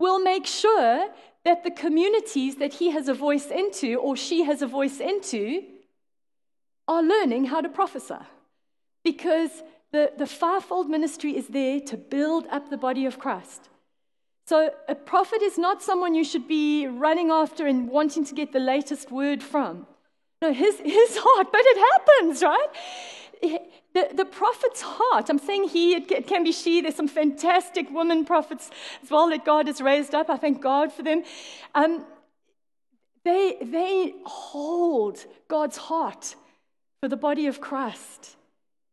will 0.00 0.18
make 0.18 0.44
sure 0.44 1.08
that 1.44 1.62
the 1.62 1.70
communities 1.70 2.56
that 2.56 2.74
he 2.74 2.90
has 2.90 3.06
a 3.06 3.14
voice 3.14 3.46
into 3.46 3.94
or 3.94 4.16
she 4.16 4.42
has 4.42 4.60
a 4.60 4.66
voice 4.66 4.98
into 4.98 5.62
are 6.88 7.04
learning 7.04 7.44
how 7.44 7.60
to 7.60 7.68
prophesy. 7.68 8.24
Because 9.04 9.62
the, 9.92 10.10
the 10.18 10.26
fivefold 10.26 10.90
ministry 10.90 11.36
is 11.36 11.46
there 11.46 11.78
to 11.78 11.96
build 11.96 12.48
up 12.50 12.70
the 12.70 12.76
body 12.76 13.06
of 13.06 13.20
Christ. 13.20 13.68
So, 14.46 14.70
a 14.88 14.96
prophet 14.96 15.42
is 15.42 15.58
not 15.58 15.80
someone 15.80 16.16
you 16.16 16.24
should 16.24 16.48
be 16.48 16.88
running 16.88 17.30
after 17.30 17.68
and 17.68 17.88
wanting 17.88 18.24
to 18.24 18.34
get 18.34 18.50
the 18.50 18.58
latest 18.58 19.12
word 19.12 19.44
from. 19.44 19.86
No, 20.40 20.52
his, 20.52 20.78
his 20.78 21.16
heart, 21.20 21.48
but 21.52 21.60
it 21.64 21.78
happens, 21.92 22.42
right? 22.42 22.68
The, 23.94 24.08
the 24.14 24.24
prophet's 24.24 24.82
heart, 24.82 25.30
I'm 25.30 25.38
saying 25.38 25.68
he, 25.68 25.94
it 25.94 26.26
can 26.26 26.44
be 26.44 26.52
she. 26.52 26.80
There's 26.80 26.96
some 26.96 27.08
fantastic 27.08 27.90
women 27.90 28.24
prophets 28.24 28.70
as 29.02 29.10
well 29.10 29.28
that 29.30 29.44
God 29.44 29.66
has 29.66 29.80
raised 29.80 30.14
up. 30.14 30.28
I 30.28 30.36
thank 30.36 30.60
God 30.60 30.92
for 30.92 31.02
them. 31.02 31.22
Um, 31.74 32.04
they, 33.24 33.56
they 33.60 34.14
hold 34.24 35.24
God's 35.48 35.76
heart 35.76 36.34
for 37.00 37.08
the 37.08 37.16
body 37.16 37.46
of 37.46 37.60
Christ 37.60 38.36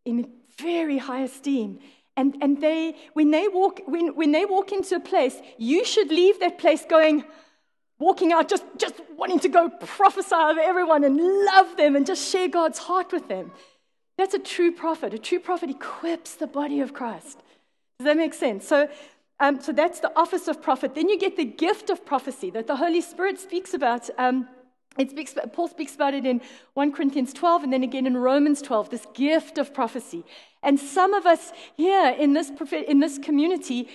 in 0.05 0.29
very 0.59 0.97
high 0.97 1.23
esteem. 1.23 1.79
And, 2.17 2.37
and 2.41 2.61
they, 2.61 2.95
when, 3.13 3.31
they 3.31 3.47
walk, 3.47 3.81
when, 3.85 4.15
when 4.15 4.31
they 4.31 4.45
walk 4.45 4.71
into 4.71 4.95
a 4.95 4.99
place, 4.99 5.41
you 5.57 5.83
should 5.85 6.09
leave 6.09 6.39
that 6.39 6.57
place 6.57 6.85
going, 6.87 7.25
walking 7.99 8.33
out, 8.33 8.49
just, 8.49 8.63
just 8.77 8.95
wanting 9.15 9.39
to 9.39 9.49
go 9.49 9.69
prophesy 9.69 10.35
over 10.35 10.59
everyone 10.59 11.03
and 11.03 11.17
love 11.17 11.77
them 11.77 11.95
and 11.95 12.05
just 12.05 12.29
share 12.29 12.47
God's 12.47 12.79
heart 12.79 13.11
with 13.11 13.27
them. 13.27 13.51
That's 14.17 14.33
a 14.33 14.39
true 14.39 14.71
prophet. 14.71 15.13
A 15.13 15.19
true 15.19 15.39
prophet 15.39 15.69
equips 15.69 16.35
the 16.35 16.47
body 16.47 16.79
of 16.81 16.93
Christ. 16.93 17.41
Does 17.99 18.05
that 18.05 18.17
make 18.17 18.33
sense? 18.33 18.67
So, 18.67 18.89
um, 19.39 19.61
so 19.61 19.71
that's 19.71 19.99
the 19.99 20.17
office 20.17 20.47
of 20.47 20.61
prophet. 20.61 20.95
Then 20.95 21.09
you 21.09 21.17
get 21.17 21.37
the 21.37 21.45
gift 21.45 21.89
of 21.89 22.05
prophecy 22.05 22.49
that 22.51 22.67
the 22.67 22.77
Holy 22.77 23.01
Spirit 23.01 23.39
speaks 23.39 23.73
about. 23.73 24.09
Um, 24.17 24.47
it 24.97 25.11
speaks, 25.11 25.35
Paul 25.51 25.67
speaks 25.67 25.93
about 25.95 26.13
it 26.13 26.25
in 26.25 26.41
1 26.73 26.93
Corinthians 26.93 27.33
12 27.33 27.63
and 27.63 27.73
then 27.73 27.83
again 27.83 28.07
in 28.07 28.15
Romans 28.15 28.61
12, 28.61 28.89
this 28.89 29.05
gift 29.13 29.57
of 29.57 29.73
prophecy. 29.73 30.23
And 30.63 30.79
some 30.79 31.13
of 31.13 31.25
us 31.25 31.51
here 31.75 32.15
in 32.17 32.33
this, 32.33 32.51
in 32.71 32.99
this 32.99 33.17
community, 33.17 33.89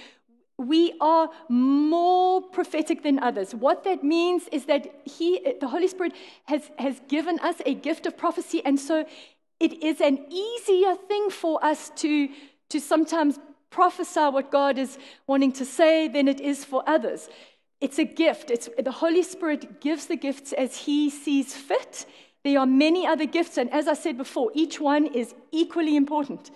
we 0.61 0.93
are 1.00 1.31
more 1.49 2.43
prophetic 2.43 3.02
than 3.02 3.19
others. 3.19 3.55
What 3.55 3.85
that 3.85 4.05
means 4.05 4.47
is 4.52 4.67
that 4.67 4.95
he, 5.05 5.55
the 5.59 5.69
Holy 5.69 5.88
Spirit 5.88 6.12
has, 6.45 6.71
has 6.79 7.00
given 7.09 7.38
us 7.40 7.57
a 7.64 7.75
gift 7.75 8.05
of 8.05 8.19
prophecy, 8.19 8.62
and 8.64 8.79
so 8.79 9.07
it 9.59 9.83
is 9.83 10.00
an 10.00 10.26
easier 10.31 10.95
thing 10.95 11.31
for 11.31 11.64
us 11.64 11.90
to, 11.97 12.29
to 12.69 12.79
sometimes 12.81 13.38
prophesy 13.71 14.21
what 14.21 14.50
God 14.50 14.76
is 14.79 14.99
wanting 15.26 15.52
to 15.52 15.64
say 15.64 16.09
than 16.09 16.29
it 16.29 16.40
is 16.40 16.64
for 16.64 16.83
others. 16.87 17.31
It's 17.81 17.99
a 17.99 18.05
gift. 18.05 18.50
It's, 18.50 18.69
the 18.79 18.93
Holy 18.93 19.23
Spirit 19.23 19.81
gives 19.81 20.07
the 20.07 20.17
gifts 20.17 20.52
as 20.52 20.76
He 20.76 21.09
sees 21.09 21.55
fit. 21.55 22.05
There 22.45 22.59
are 22.59 22.67
many 22.67 23.07
other 23.07 23.26
gifts, 23.26 23.57
and 23.57 23.73
as 23.73 23.88
I 23.88 23.95
said 23.95 24.19
before, 24.19 24.50
each 24.55 24.79
one 24.79 25.07
is 25.07 25.35
equally 25.52 25.97
important 25.97 26.50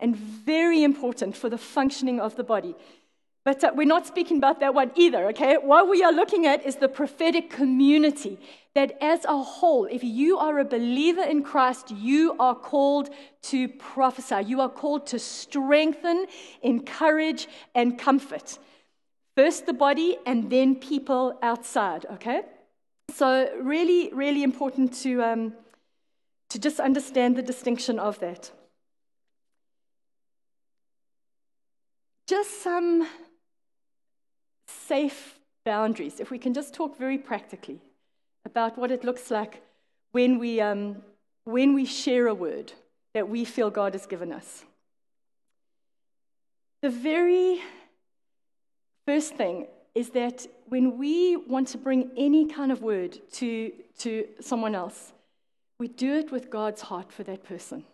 and 0.00 0.16
very 0.16 0.82
important 0.82 1.36
for 1.36 1.50
the 1.50 1.58
functioning 1.58 2.20
of 2.20 2.36
the 2.36 2.44
body. 2.44 2.74
But 3.44 3.64
uh, 3.64 3.72
we're 3.74 3.86
not 3.86 4.06
speaking 4.06 4.36
about 4.36 4.60
that 4.60 4.74
one 4.74 4.90
either, 4.96 5.28
okay? 5.28 5.56
What 5.56 5.88
we 5.88 6.02
are 6.02 6.12
looking 6.12 6.46
at 6.46 6.64
is 6.66 6.76
the 6.76 6.88
prophetic 6.88 7.48
community. 7.50 8.38
That 8.74 8.96
as 9.00 9.24
a 9.24 9.42
whole, 9.42 9.86
if 9.86 10.04
you 10.04 10.38
are 10.38 10.58
a 10.58 10.64
believer 10.64 11.22
in 11.22 11.42
Christ, 11.42 11.90
you 11.90 12.36
are 12.38 12.54
called 12.54 13.10
to 13.44 13.66
prophesy. 13.68 14.42
You 14.46 14.60
are 14.60 14.68
called 14.68 15.06
to 15.08 15.18
strengthen, 15.18 16.26
encourage, 16.62 17.48
and 17.74 17.98
comfort. 17.98 18.58
First 19.36 19.66
the 19.66 19.72
body, 19.72 20.18
and 20.26 20.50
then 20.50 20.76
people 20.76 21.38
outside, 21.42 22.06
okay? 22.12 22.42
So, 23.12 23.50
really, 23.60 24.12
really 24.12 24.42
important 24.44 24.92
to, 25.02 25.22
um, 25.22 25.54
to 26.50 26.58
just 26.58 26.78
understand 26.78 27.36
the 27.36 27.42
distinction 27.42 27.98
of 27.98 28.20
that. 28.20 28.52
Just 32.28 32.62
some 32.62 33.08
safe 34.86 35.38
boundaries, 35.64 36.20
if 36.20 36.30
we 36.30 36.38
can 36.38 36.54
just 36.54 36.74
talk 36.74 36.98
very 36.98 37.18
practically 37.18 37.80
about 38.44 38.78
what 38.78 38.90
it 38.90 39.04
looks 39.04 39.30
like 39.30 39.62
when 40.12 40.38
we, 40.38 40.60
um, 40.60 40.96
when 41.44 41.74
we 41.74 41.84
share 41.84 42.26
a 42.26 42.34
word 42.34 42.72
that 43.14 43.28
we 43.28 43.44
feel 43.44 43.70
God 43.70 43.94
has 43.94 44.06
given 44.06 44.32
us. 44.32 44.64
The 46.82 46.90
very 46.90 47.60
first 49.06 49.34
thing 49.34 49.66
is 49.94 50.10
that 50.10 50.46
when 50.66 50.98
we 50.98 51.36
want 51.36 51.68
to 51.68 51.78
bring 51.78 52.10
any 52.16 52.46
kind 52.46 52.72
of 52.72 52.80
word 52.80 53.18
to, 53.32 53.72
to 53.98 54.26
someone 54.40 54.74
else, 54.74 55.12
we 55.78 55.88
do 55.88 56.14
it 56.14 56.30
with 56.30 56.50
God's 56.50 56.82
heart 56.82 57.12
for 57.12 57.24
that 57.24 57.42
person. 57.44 57.84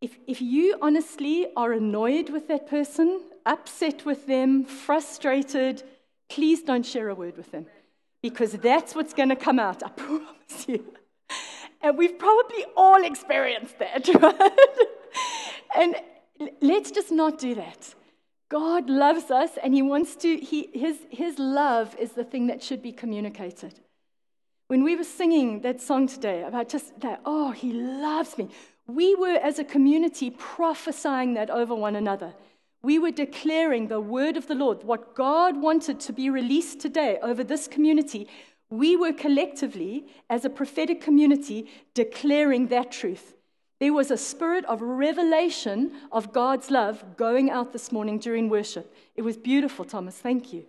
If, 0.00 0.18
if 0.26 0.40
you 0.40 0.78
honestly 0.80 1.48
are 1.56 1.72
annoyed 1.72 2.30
with 2.30 2.48
that 2.48 2.68
person, 2.68 3.20
upset 3.46 4.04
with 4.04 4.26
them, 4.26 4.64
frustrated, 4.64 5.82
Please 6.30 6.62
don't 6.62 6.86
share 6.86 7.08
a 7.08 7.14
word 7.14 7.36
with 7.36 7.50
them 7.50 7.66
because 8.22 8.52
that's 8.52 8.94
what's 8.94 9.12
going 9.12 9.28
to 9.30 9.36
come 9.36 9.58
out. 9.58 9.82
I 9.82 9.88
promise 10.04 10.68
you. 10.68 10.84
And 11.82 11.98
we've 11.98 12.18
probably 12.18 12.64
all 12.76 13.04
experienced 13.04 13.78
that, 13.78 14.08
right? 14.22 14.58
and 15.76 15.96
let's 16.60 16.90
just 16.90 17.10
not 17.10 17.38
do 17.38 17.54
that. 17.56 17.94
God 18.48 18.88
loves 18.88 19.30
us 19.30 19.50
and 19.62 19.74
He 19.74 19.82
wants 19.82 20.14
to, 20.16 20.36
he, 20.36 20.68
his, 20.72 20.98
his 21.10 21.38
love 21.38 21.96
is 21.98 22.12
the 22.12 22.24
thing 22.24 22.46
that 22.46 22.62
should 22.62 22.82
be 22.82 22.92
communicated. 22.92 23.80
When 24.68 24.84
we 24.84 24.94
were 24.94 25.04
singing 25.04 25.62
that 25.62 25.80
song 25.80 26.06
today 26.06 26.44
about 26.44 26.68
just 26.68 27.00
that, 27.00 27.20
oh, 27.24 27.50
He 27.50 27.72
loves 27.72 28.38
me, 28.38 28.50
we 28.86 29.14
were 29.14 29.38
as 29.42 29.58
a 29.58 29.64
community 29.64 30.30
prophesying 30.30 31.34
that 31.34 31.50
over 31.50 31.74
one 31.74 31.96
another. 31.96 32.34
We 32.82 32.98
were 32.98 33.10
declaring 33.10 33.88
the 33.88 34.00
word 34.00 34.36
of 34.36 34.46
the 34.46 34.54
Lord, 34.54 34.84
what 34.84 35.14
God 35.14 35.60
wanted 35.60 36.00
to 36.00 36.12
be 36.12 36.30
released 36.30 36.80
today 36.80 37.18
over 37.22 37.44
this 37.44 37.68
community. 37.68 38.26
We 38.70 38.96
were 38.96 39.12
collectively, 39.12 40.06
as 40.30 40.44
a 40.44 40.50
prophetic 40.50 41.00
community, 41.00 41.66
declaring 41.92 42.68
that 42.68 42.90
truth. 42.90 43.34
There 43.80 43.92
was 43.92 44.10
a 44.10 44.16
spirit 44.16 44.64
of 44.66 44.82
revelation 44.82 45.92
of 46.12 46.32
God's 46.32 46.70
love 46.70 47.16
going 47.16 47.50
out 47.50 47.72
this 47.72 47.90
morning 47.90 48.18
during 48.18 48.48
worship. 48.48 48.94
It 49.16 49.22
was 49.22 49.36
beautiful, 49.36 49.84
Thomas. 49.84 50.16
Thank 50.16 50.52
you. 50.52 50.64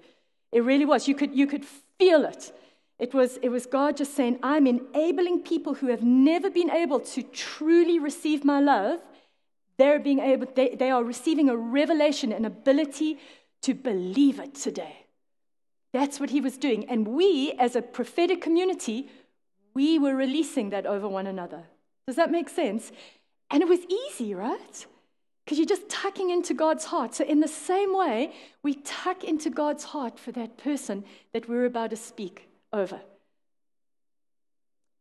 It 0.52 0.64
really 0.64 0.86
was. 0.86 1.08
You 1.08 1.16
could, 1.16 1.36
you 1.36 1.48
could 1.48 1.66
feel 1.98 2.26
it. 2.26 2.54
It 3.00 3.14
was, 3.14 3.38
it 3.42 3.50
was 3.50 3.66
God 3.66 3.98
just 3.98 4.16
saying, 4.16 4.40
I'm 4.44 4.68
enabling 4.68 5.42
people 5.42 5.74
who 5.74 5.88
have 5.88 6.04
never 6.04 6.50
been 6.50 6.70
able 6.70 7.00
to 7.00 7.24
truly 7.24 8.00
receive 8.00 8.46
my 8.46 8.60
love 8.60 9.00
they're 9.82 10.00
being 10.00 10.20
able, 10.20 10.48
they, 10.54 10.76
they 10.76 10.92
are 10.92 11.04
receiving 11.04 11.50
a 11.50 11.58
revelation, 11.58 12.32
an 12.32 12.46
ability 12.46 13.18
to 13.64 13.74
believe 13.74 14.40
it 14.40 14.54
today. 14.54 15.06
That's 15.92 16.20
what 16.20 16.30
he 16.30 16.40
was 16.40 16.58
doing. 16.58 16.88
And 16.88 17.08
we, 17.08 17.54
as 17.54 17.76
a 17.76 17.82
prophetic 17.82 18.42
community, 18.42 19.10
we 19.74 19.98
were 19.98 20.16
releasing 20.16 20.70
that 20.70 20.86
over 20.86 21.08
one 21.08 21.26
another. 21.26 21.64
Does 22.06 22.16
that 22.16 22.32
make 22.32 22.48
sense? 22.48 22.92
And 23.50 23.64
it 23.64 23.68
was 23.68 23.80
easy, 23.86 24.36
right? 24.36 24.86
Because 25.44 25.58
you're 25.58 25.68
just 25.68 25.90
tucking 25.90 26.30
into 26.30 26.54
God's 26.54 26.86
heart. 26.86 27.16
So, 27.16 27.26
in 27.26 27.40
the 27.40 27.48
same 27.48 27.96
way, 27.96 28.34
we 28.62 28.76
tuck 28.76 29.24
into 29.24 29.50
God's 29.50 29.84
heart 29.84 30.20
for 30.20 30.32
that 30.34 30.58
person 30.58 31.04
that 31.34 31.50
we're 31.50 31.66
about 31.66 31.90
to 31.90 31.96
speak 31.96 32.48
over. 32.72 33.02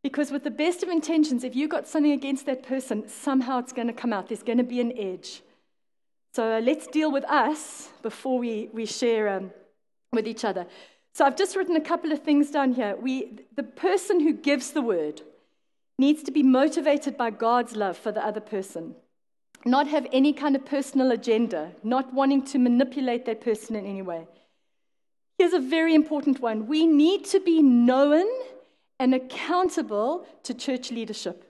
Because, 0.03 0.31
with 0.31 0.45
the 0.45 0.51
best 0.51 0.83
of 0.83 0.89
intentions, 0.89 1.45
if 1.45 1.55
you've 1.55 1.71
got 1.71 1.87
something 1.87 2.13
against 2.13 2.47
that 2.47 2.63
person, 2.63 3.09
somehow 3.09 3.59
it's 3.59 3.73
going 3.73 3.89
to 3.89 3.93
come 3.93 4.13
out. 4.13 4.29
There's 4.29 4.43
going 4.43 4.59
to 4.59 4.65
be 4.65 4.81
an 4.81 4.97
edge. 4.99 5.43
So, 6.33 6.57
uh, 6.57 6.61
let's 6.61 6.87
deal 6.87 7.13
with 7.13 7.25
us 7.25 7.91
before 8.03 8.39
we, 8.39 8.71
we 8.73 8.87
share 8.87 9.29
um, 9.29 9.51
with 10.13 10.27
each 10.27 10.45
other. 10.45 10.67
So, 11.13 11.27
I've 11.27 11.37
just 11.37 11.55
written 11.55 11.77
a 11.77 11.81
couple 11.83 12.13
of 12.13 12.23
things 12.23 12.51
down 12.51 12.73
here. 12.73 12.97
We, 12.97 13.41
the 13.57 13.63
person 13.63 14.21
who 14.21 14.33
gives 14.33 14.71
the 14.71 14.81
word 14.81 15.21
needs 15.99 16.23
to 16.23 16.31
be 16.31 16.43
motivated 16.43 17.19
by 17.19 17.31
God's 17.31 17.77
love 17.77 17.99
for 17.99 18.11
the 18.11 18.25
other 18.25 18.41
person, 18.41 18.95
not 19.67 19.87
have 19.89 20.07
any 20.13 20.33
kind 20.33 20.57
of 20.57 20.65
personal 20.65 21.11
agenda, 21.11 21.73
not 21.83 22.15
wanting 22.15 22.43
to 22.47 22.59
manipulate 22.59 23.27
that 23.27 23.43
person 23.43 23.77
in 23.77 23.85
any 23.85 24.01
way. 24.01 24.27
Here's 25.37 25.53
a 25.53 25.59
very 25.59 25.95
important 25.95 26.41
one 26.41 26.67
we 26.67 26.87
need 26.87 27.27
to 27.27 27.41
be 27.41 27.61
known 27.63 28.27
and 29.01 29.15
accountable 29.15 30.27
to 30.43 30.53
church 30.53 30.91
leadership. 30.93 31.45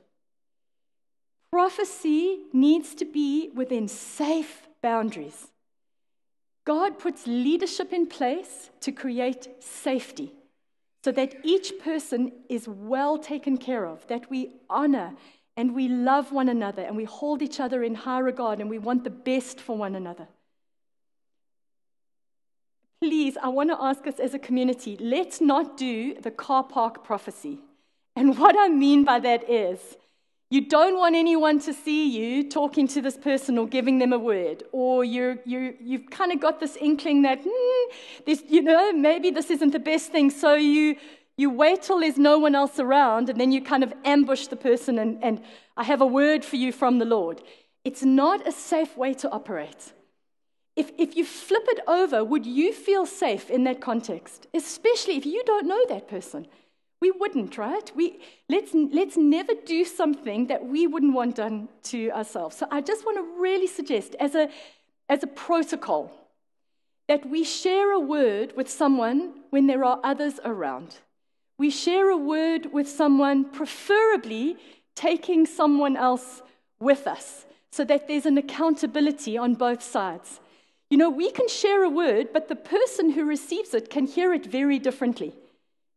Prophecy 1.50 2.44
needs 2.52 2.94
to 2.94 3.04
be 3.04 3.50
within 3.54 3.88
safe 3.88 4.68
boundaries. 4.80 5.48
God 6.64 7.00
puts 7.00 7.26
leadership 7.26 7.92
in 7.92 8.06
place 8.06 8.70
to 8.82 8.92
create 8.92 9.48
safety 9.58 10.32
so 11.02 11.10
that 11.10 11.34
each 11.42 11.72
person 11.82 12.30
is 12.48 12.68
well 12.68 13.18
taken 13.18 13.58
care 13.58 13.84
of, 13.84 14.06
that 14.06 14.30
we 14.30 14.52
honor 14.70 15.14
and 15.56 15.74
we 15.74 15.88
love 15.88 16.30
one 16.30 16.48
another 16.48 16.82
and 16.82 16.96
we 16.96 17.04
hold 17.04 17.42
each 17.42 17.58
other 17.58 17.82
in 17.82 17.96
high 17.96 18.20
regard 18.20 18.60
and 18.60 18.70
we 18.70 18.78
want 18.78 19.02
the 19.02 19.10
best 19.10 19.60
for 19.60 19.76
one 19.76 19.96
another 19.96 20.28
please, 23.00 23.36
I 23.42 23.48
want 23.48 23.70
to 23.70 23.82
ask 23.82 24.06
us 24.06 24.20
as 24.20 24.34
a 24.34 24.38
community 24.38 24.96
let's 25.00 25.40
not 25.40 25.76
do 25.76 26.14
the 26.20 26.30
car 26.30 26.62
park 26.62 27.02
prophecy. 27.02 27.58
And 28.14 28.38
what 28.38 28.54
I 28.58 28.68
mean 28.68 29.04
by 29.04 29.20
that 29.20 29.48
is, 29.48 29.96
You 30.52 30.66
don't 30.66 30.98
want 30.98 31.14
anyone 31.14 31.60
to 31.60 31.72
see 31.72 32.08
you 32.10 32.50
talking 32.50 32.88
to 32.88 33.00
this 33.00 33.16
person 33.16 33.56
or 33.56 33.68
giving 33.68 34.00
them 34.00 34.12
a 34.12 34.18
word, 34.18 34.64
or 34.72 35.04
you 35.04 35.38
you've 35.44 36.10
kind 36.10 36.32
of 36.32 36.40
got 36.40 36.58
this 36.58 36.74
inkling 36.74 37.22
that, 37.22 37.40
mm, 37.44 37.84
this, 38.26 38.42
you 38.48 38.60
know, 38.60 38.92
maybe 38.92 39.30
this 39.30 39.48
isn't 39.48 39.70
the 39.70 39.78
best 39.78 40.10
thing. 40.10 40.28
So 40.28 40.54
you, 40.54 40.96
you 41.36 41.50
wait 41.50 41.82
till 41.82 42.00
there's 42.00 42.18
no 42.18 42.36
one 42.36 42.56
else 42.56 42.80
around, 42.80 43.28
and 43.28 43.40
then 43.40 43.52
you 43.52 43.62
kind 43.62 43.84
of 43.84 43.92
ambush 44.04 44.48
the 44.48 44.56
person, 44.56 44.98
and, 44.98 45.22
and 45.22 45.40
I 45.76 45.84
have 45.84 46.00
a 46.00 46.06
word 46.06 46.44
for 46.44 46.56
you 46.56 46.72
from 46.72 46.98
the 46.98 47.04
Lord. 47.04 47.42
It's 47.84 48.02
not 48.02 48.44
a 48.44 48.50
safe 48.50 48.96
way 48.96 49.14
to 49.14 49.30
operate. 49.30 49.92
If, 50.80 50.92
if 50.96 51.14
you 51.14 51.26
flip 51.26 51.66
it 51.68 51.80
over, 51.86 52.24
would 52.24 52.46
you 52.46 52.72
feel 52.72 53.04
safe 53.04 53.50
in 53.50 53.64
that 53.64 53.82
context? 53.82 54.46
Especially 54.54 55.16
if 55.18 55.26
you 55.26 55.42
don't 55.44 55.66
know 55.66 55.84
that 55.90 56.08
person. 56.08 56.46
We 57.02 57.10
wouldn't, 57.10 57.58
right? 57.58 57.92
We, 57.94 58.20
let's, 58.48 58.72
let's 58.72 59.16
never 59.18 59.52
do 59.66 59.84
something 59.84 60.46
that 60.46 60.64
we 60.64 60.86
wouldn't 60.86 61.12
want 61.12 61.36
done 61.36 61.68
to 61.90 62.10
ourselves. 62.12 62.56
So 62.56 62.66
I 62.70 62.80
just 62.80 63.04
want 63.04 63.18
to 63.18 63.42
really 63.42 63.66
suggest, 63.66 64.16
as 64.18 64.34
a, 64.34 64.48
as 65.06 65.22
a 65.22 65.26
protocol, 65.26 66.10
that 67.08 67.28
we 67.28 67.44
share 67.44 67.92
a 67.92 68.00
word 68.00 68.54
with 68.56 68.70
someone 68.70 69.34
when 69.50 69.66
there 69.66 69.84
are 69.84 70.00
others 70.02 70.40
around. 70.46 70.96
We 71.58 71.68
share 71.68 72.08
a 72.08 72.16
word 72.16 72.72
with 72.72 72.88
someone, 72.88 73.44
preferably 73.44 74.56
taking 74.94 75.44
someone 75.44 75.94
else 75.94 76.40
with 76.78 77.06
us, 77.06 77.44
so 77.70 77.84
that 77.84 78.08
there's 78.08 78.24
an 78.24 78.38
accountability 78.38 79.36
on 79.36 79.52
both 79.54 79.82
sides. 79.82 80.40
You 80.90 80.96
know, 80.96 81.08
we 81.08 81.30
can 81.30 81.48
share 81.48 81.84
a 81.84 81.88
word, 81.88 82.32
but 82.32 82.48
the 82.48 82.56
person 82.56 83.10
who 83.12 83.24
receives 83.24 83.72
it 83.74 83.88
can 83.88 84.06
hear 84.06 84.34
it 84.34 84.44
very 84.44 84.78
differently. 84.78 85.32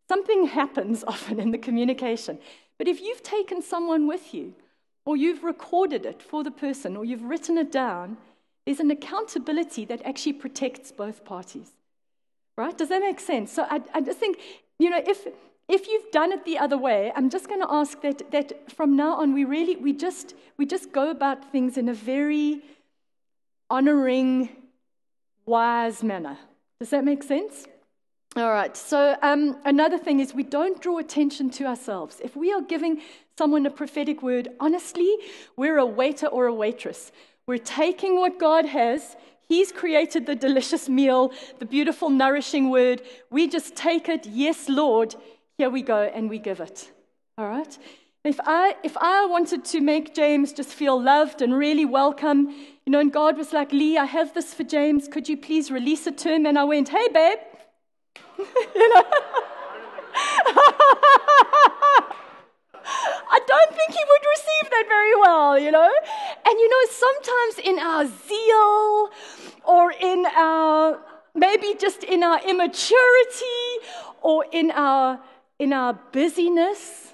Something 0.08 0.46
happens 0.60 1.04
often 1.06 1.40
in 1.40 1.52
the 1.52 1.58
communication. 1.58 2.38
But 2.78 2.88
if 2.88 3.02
you've 3.02 3.24
taken 3.24 3.62
someone 3.62 4.08
with 4.08 4.34
you, 4.34 4.54
or 5.06 5.18
you've 5.18 5.44
recorded 5.44 6.06
it 6.06 6.22
for 6.22 6.44
the 6.44 6.52
person, 6.52 6.96
or 6.96 7.04
you've 7.04 7.24
written 7.24 7.58
it 7.58 7.72
down, 7.72 8.18
there's 8.66 8.80
an 8.80 8.92
accountability 8.92 9.84
that 9.86 10.02
actually 10.06 10.34
protects 10.34 10.92
both 10.92 11.26
parties. 11.26 11.72
Right? 12.56 12.78
Does 12.78 12.90
that 12.90 13.02
make 13.02 13.20
sense? 13.20 13.52
So 13.52 13.66
I, 13.70 13.82
I 13.94 14.02
just 14.02 14.20
think, 14.20 14.38
you 14.80 14.90
know, 14.90 15.02
if 15.06 15.28
if 15.70 15.88
you've 15.88 16.12
done 16.12 16.32
it 16.32 16.46
the 16.46 16.58
other 16.60 16.78
way, 16.78 17.12
I'm 17.16 17.30
just 17.30 17.48
going 17.48 17.62
to 17.62 17.72
ask 17.72 18.00
that 18.02 18.32
that 18.32 18.72
from 18.72 18.96
now 18.96 19.16
on 19.16 19.34
we 19.34 19.44
really 19.44 19.76
we 19.76 19.92
just 19.92 20.36
we 20.58 20.66
just 20.66 20.92
go 20.92 21.10
about 21.10 21.52
things 21.52 21.78
in 21.78 21.90
a 21.90 21.94
very 21.94 22.62
honoring, 23.70 24.50
wise 25.46 26.04
manner. 26.04 26.38
Does 26.80 26.90
that 26.90 27.04
make 27.04 27.24
sense? 27.24 27.68
All 28.36 28.50
right, 28.50 28.76
so 28.76 29.16
um, 29.22 29.58
another 29.64 30.00
thing 30.00 30.20
is 30.20 30.34
we 30.34 30.44
don't 30.44 30.82
draw 30.82 30.98
attention 30.98 31.52
to 31.52 31.66
ourselves. 31.66 32.20
If 32.24 32.36
we 32.36 32.52
are 32.52 32.62
giving 32.62 33.02
someone 33.38 33.66
a 33.66 33.70
prophetic 33.70 34.24
word, 34.24 34.48
honestly, 34.60 35.16
we're 35.56 35.78
a 35.78 35.86
waiter 35.86 36.26
or 36.28 36.48
a 36.48 36.54
waitress. 36.54 37.12
We're 37.46 37.60
taking 37.60 38.20
what 38.20 38.40
God 38.40 38.66
has, 38.66 39.16
He's 39.48 39.72
created 39.72 40.26
the 40.26 40.36
delicious 40.36 40.90
meal, 40.90 41.32
the 41.60 41.66
beautiful, 41.66 42.10
nourishing 42.10 42.70
word. 42.70 43.02
We 43.30 43.48
just 43.48 43.76
take 43.76 44.10
it, 44.10 44.26
yes, 44.26 44.68
Lord, 44.68 45.16
here 45.58 45.70
we 45.70 45.82
go, 45.82 46.04
and 46.04 46.30
we 46.30 46.40
give 46.40 46.60
it. 46.60 46.92
All 47.38 47.48
right? 47.48 47.78
If 48.24 48.40
I, 48.46 48.78
if 48.84 48.96
I 48.98 49.26
wanted 49.26 49.66
to 49.66 49.82
make 49.82 50.16
James 50.16 50.54
just 50.54 50.74
feel 50.74 51.00
loved 51.00 51.42
and 51.42 51.54
really 51.54 51.86
welcome, 51.86 52.56
you 52.86 52.92
know, 52.92 53.00
and 53.00 53.12
God 53.12 53.38
was 53.38 53.54
like, 53.54 53.72
Lee, 53.72 53.98
I 53.98 54.06
have 54.06 54.34
this 54.34 54.54
for 54.54 54.64
James. 54.64 55.08
Could 55.08 55.30
you 55.30 55.38
please 55.38 55.72
release 55.72 56.06
it 56.06 56.18
to 56.20 56.30
him? 56.34 56.46
And 56.46 56.60
I 56.60 56.64
went, 56.66 56.90
hey, 56.90 57.08
babe, 57.14 57.40
you 58.38 58.94
know? 58.94 59.04
I 63.36 63.40
don't 63.48 63.72
think 63.76 63.92
he 63.92 64.04
would 64.10 64.26
receive 64.36 64.70
that 64.72 64.86
very 64.88 65.16
well, 65.16 65.58
you 65.58 65.72
know? 65.72 65.92
And 66.46 66.60
you 66.60 66.70
know, 66.70 66.86
sometimes 66.92 67.60
in 67.64 67.80
our 67.80 68.06
zeal 68.06 69.10
or 69.64 69.92
in 69.94 70.26
our 70.36 71.00
maybe 71.34 71.74
just 71.80 72.04
in 72.04 72.24
our 72.24 72.40
immaturity 72.48 73.80
or 74.22 74.46
in 74.52 74.72
our 74.72 75.20
in 75.58 75.74
our 75.74 75.94
busyness, 76.12 77.14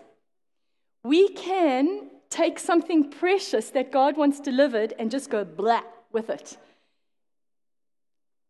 we 1.03 1.29
can 1.29 2.09
take 2.29 2.59
something 2.59 3.09
precious 3.09 3.69
that 3.71 3.91
God 3.91 4.17
wants 4.17 4.39
delivered 4.39 4.93
and 4.99 5.09
just 5.09 5.29
go 5.29 5.43
blah 5.43 5.81
with 6.11 6.29
it. 6.29 6.57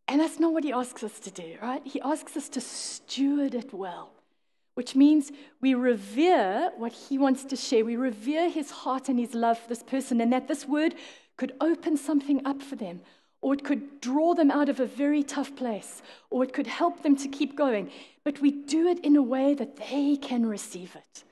And 0.06 0.20
that's 0.20 0.40
not 0.40 0.52
what 0.52 0.64
he 0.64 0.72
asks 0.72 1.04
us 1.04 1.20
to 1.20 1.30
do, 1.30 1.56
right? 1.62 1.82
He 1.84 2.00
asks 2.00 2.36
us 2.36 2.48
to 2.50 2.60
steward 2.60 3.54
it 3.54 3.72
well, 3.72 4.10
which 4.74 4.96
means 4.96 5.30
we 5.60 5.74
revere 5.74 6.72
what 6.76 6.92
he 6.92 7.16
wants 7.16 7.44
to 7.44 7.56
share. 7.56 7.84
We 7.84 7.96
revere 7.96 8.50
his 8.50 8.70
heart 8.70 9.08
and 9.08 9.18
his 9.18 9.34
love 9.34 9.58
for 9.58 9.68
this 9.68 9.84
person, 9.84 10.20
and 10.20 10.32
that 10.32 10.48
this 10.48 10.66
word 10.66 10.96
could 11.36 11.54
open 11.60 11.96
something 11.96 12.44
up 12.44 12.60
for 12.60 12.74
them, 12.74 13.00
or 13.40 13.54
it 13.54 13.64
could 13.64 14.00
draw 14.00 14.34
them 14.34 14.50
out 14.50 14.68
of 14.68 14.80
a 14.80 14.86
very 14.86 15.22
tough 15.22 15.54
place, 15.54 16.02
or 16.28 16.42
it 16.42 16.52
could 16.52 16.66
help 16.66 17.02
them 17.02 17.16
to 17.16 17.28
keep 17.28 17.56
going. 17.56 17.90
But 18.24 18.40
we 18.40 18.50
do 18.50 18.88
it 18.88 18.98
in 19.04 19.16
a 19.16 19.22
way 19.22 19.54
that 19.54 19.76
they 19.76 20.16
can 20.16 20.44
receive 20.44 20.96
it. 20.96 21.24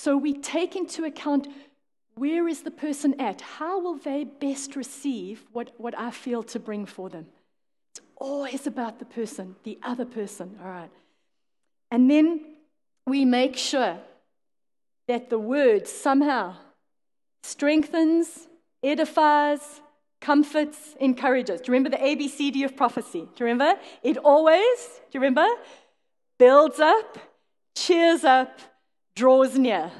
So 0.00 0.16
we 0.16 0.32
take 0.32 0.76
into 0.76 1.04
account 1.04 1.46
where 2.14 2.48
is 2.48 2.62
the 2.62 2.70
person 2.70 3.20
at? 3.20 3.42
How 3.42 3.78
will 3.78 3.96
they 3.96 4.24
best 4.24 4.74
receive 4.74 5.44
what, 5.52 5.74
what 5.76 5.94
I 5.98 6.10
feel 6.10 6.42
to 6.44 6.58
bring 6.58 6.86
for 6.86 7.10
them? 7.10 7.26
It's 7.90 8.00
always 8.16 8.66
about 8.66 8.98
the 8.98 9.04
person, 9.04 9.56
the 9.62 9.78
other 9.82 10.06
person, 10.06 10.58
all 10.62 10.70
right? 10.70 10.90
And 11.90 12.10
then 12.10 12.40
we 13.06 13.26
make 13.26 13.58
sure 13.58 13.98
that 15.06 15.28
the 15.28 15.38
word 15.38 15.86
somehow 15.86 16.54
strengthens, 17.42 18.48
edifies, 18.82 19.82
comforts, 20.22 20.96
encourages. 20.98 21.60
Do 21.60 21.66
you 21.66 21.72
remember 21.74 21.90
the 21.90 22.02
ABCD 22.02 22.64
of 22.64 22.74
prophecy? 22.74 23.20
Do 23.20 23.44
you 23.44 23.46
remember? 23.46 23.78
It 24.02 24.16
always, 24.16 24.78
do 25.10 25.18
you 25.18 25.20
remember? 25.20 25.46
Builds 26.38 26.80
up, 26.80 27.18
cheers 27.74 28.24
up, 28.24 28.60
draws 29.20 29.58
near. 29.58 29.92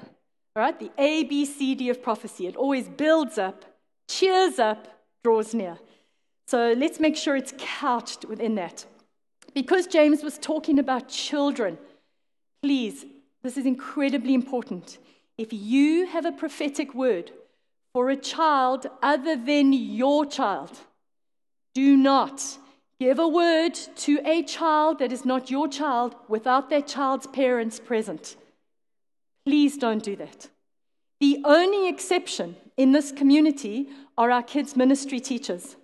All 0.56 0.62
right? 0.62 0.78
The 0.78 0.90
ABCD 0.98 1.90
of 1.90 2.02
prophecy. 2.02 2.46
It 2.46 2.56
always 2.56 2.88
builds 2.88 3.36
up, 3.36 3.66
cheers 4.08 4.58
up, 4.58 4.88
draws 5.22 5.52
near. 5.52 5.76
So 6.46 6.72
let's 6.82 6.98
make 6.98 7.16
sure 7.16 7.36
it's 7.36 7.52
couched 7.58 8.24
within 8.24 8.54
that. 8.54 8.86
Because 9.52 9.86
James 9.86 10.22
was 10.22 10.38
talking 10.38 10.78
about 10.78 11.10
children, 11.10 11.76
please, 12.62 13.04
this 13.42 13.58
is 13.58 13.66
incredibly 13.66 14.32
important. 14.32 14.96
If 15.36 15.52
you 15.52 16.06
have 16.06 16.24
a 16.24 16.32
prophetic 16.32 16.94
word 16.94 17.30
for 17.92 18.08
a 18.08 18.16
child 18.16 18.86
other 19.02 19.36
than 19.36 19.74
your 19.74 20.24
child, 20.24 20.72
do 21.74 21.94
not 21.94 22.56
give 22.98 23.18
a 23.18 23.28
word 23.28 23.74
to 24.06 24.12
a 24.24 24.42
child 24.44 24.98
that 25.00 25.12
is 25.12 25.26
not 25.26 25.50
your 25.50 25.68
child 25.68 26.14
without 26.26 26.70
that 26.70 26.86
child's 26.86 27.26
parents 27.26 27.78
present. 27.78 28.36
Please 29.44 29.76
don't 29.76 30.02
do 30.02 30.16
that. 30.16 30.48
The 31.20 31.42
only 31.44 31.88
exception 31.88 32.56
in 32.76 32.92
this 32.92 33.12
community 33.12 33.88
are 34.16 34.30
our 34.30 34.42
kids' 34.42 34.76
ministry 34.76 35.20
teachers. 35.20 35.76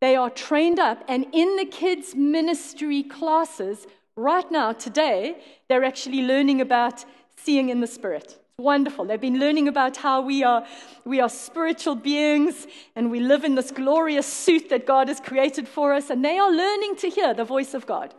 They 0.00 0.16
are 0.16 0.30
trained 0.30 0.78
up, 0.78 1.04
and 1.08 1.26
in 1.32 1.56
the 1.56 1.64
kids' 1.64 2.14
ministry 2.14 3.02
classes, 3.02 3.86
right 4.16 4.50
now, 4.50 4.72
today, 4.72 5.36
they're 5.68 5.84
actually 5.84 6.22
learning 6.22 6.60
about 6.60 7.04
seeing 7.36 7.68
in 7.68 7.80
the 7.80 7.86
spirit. 7.86 8.24
It's 8.24 8.58
wonderful. 8.58 9.04
They've 9.04 9.20
been 9.20 9.38
learning 9.38 9.68
about 9.68 9.96
how 9.96 10.20
we 10.20 10.42
are, 10.42 10.66
we 11.04 11.20
are 11.20 11.28
spiritual 11.28 11.94
beings 11.94 12.66
and 12.96 13.10
we 13.10 13.20
live 13.20 13.44
in 13.44 13.54
this 13.54 13.70
glorious 13.70 14.26
suit 14.26 14.68
that 14.70 14.86
God 14.86 15.08
has 15.08 15.20
created 15.20 15.68
for 15.68 15.94
us, 15.94 16.10
and 16.10 16.24
they 16.24 16.38
are 16.38 16.50
learning 16.50 16.96
to 16.96 17.08
hear 17.08 17.32
the 17.32 17.44
voice 17.44 17.72
of 17.72 17.86
God. 17.86 18.14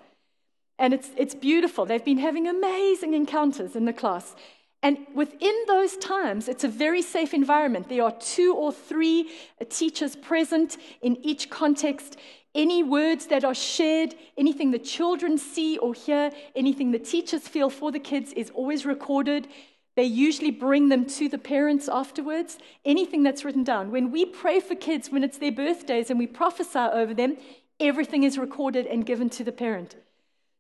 And 0.80 0.94
it's, 0.94 1.12
it's 1.18 1.36
beautiful. 1.36 1.86
They've 1.86 2.04
been 2.04 2.18
having 2.18 2.48
amazing 2.48 3.14
encounters 3.14 3.76
in 3.76 3.86
the 3.86 3.94
class. 3.94 4.36
And 4.84 4.98
within 5.16 5.56
those 5.66 5.96
times, 5.96 6.50
it's 6.50 6.66
a 6.66 6.68
very 6.68 7.02
safe 7.02 7.34
environment. 7.34 7.88
There 7.88 8.04
are 8.04 8.12
two 8.12 8.54
or 8.54 8.74
three 8.74 9.30
teachers 9.70 10.18
present 10.18 10.76
in 11.02 11.16
each 11.26 11.50
context. 11.50 12.18
Any 12.54 12.84
words 12.84 13.28
that 13.28 13.46
are 13.46 13.56
shared, 13.56 14.14
anything 14.38 14.72
the 14.72 14.78
children 14.78 15.38
see 15.38 15.78
or 15.78 15.94
hear, 15.94 16.32
anything 16.54 16.92
the 16.92 17.00
teachers 17.00 17.48
feel 17.48 17.70
for 17.70 17.94
the 17.94 18.00
kids 18.00 18.34
is 18.34 18.50
always 18.50 18.86
recorded. 18.86 19.48
They 19.96 20.04
usually 20.04 20.52
bring 20.52 20.90
them 20.90 21.06
to 21.06 21.30
the 21.30 21.38
parents 21.38 21.88
afterwards. 21.88 22.58
Anything 22.84 23.24
that's 23.24 23.46
written 23.46 23.64
down. 23.64 23.90
When 23.90 24.12
we 24.12 24.26
pray 24.26 24.60
for 24.60 24.76
kids 24.76 25.10
when 25.10 25.24
it's 25.24 25.38
their 25.38 25.52
birthdays 25.52 26.10
and 26.10 26.20
we 26.20 26.28
prophesy 26.28 26.80
over 26.80 27.14
them, 27.14 27.38
everything 27.80 28.24
is 28.24 28.38
recorded 28.38 28.86
and 28.86 29.06
given 29.06 29.30
to 29.30 29.46
the 29.46 29.52
parent. 29.54 29.96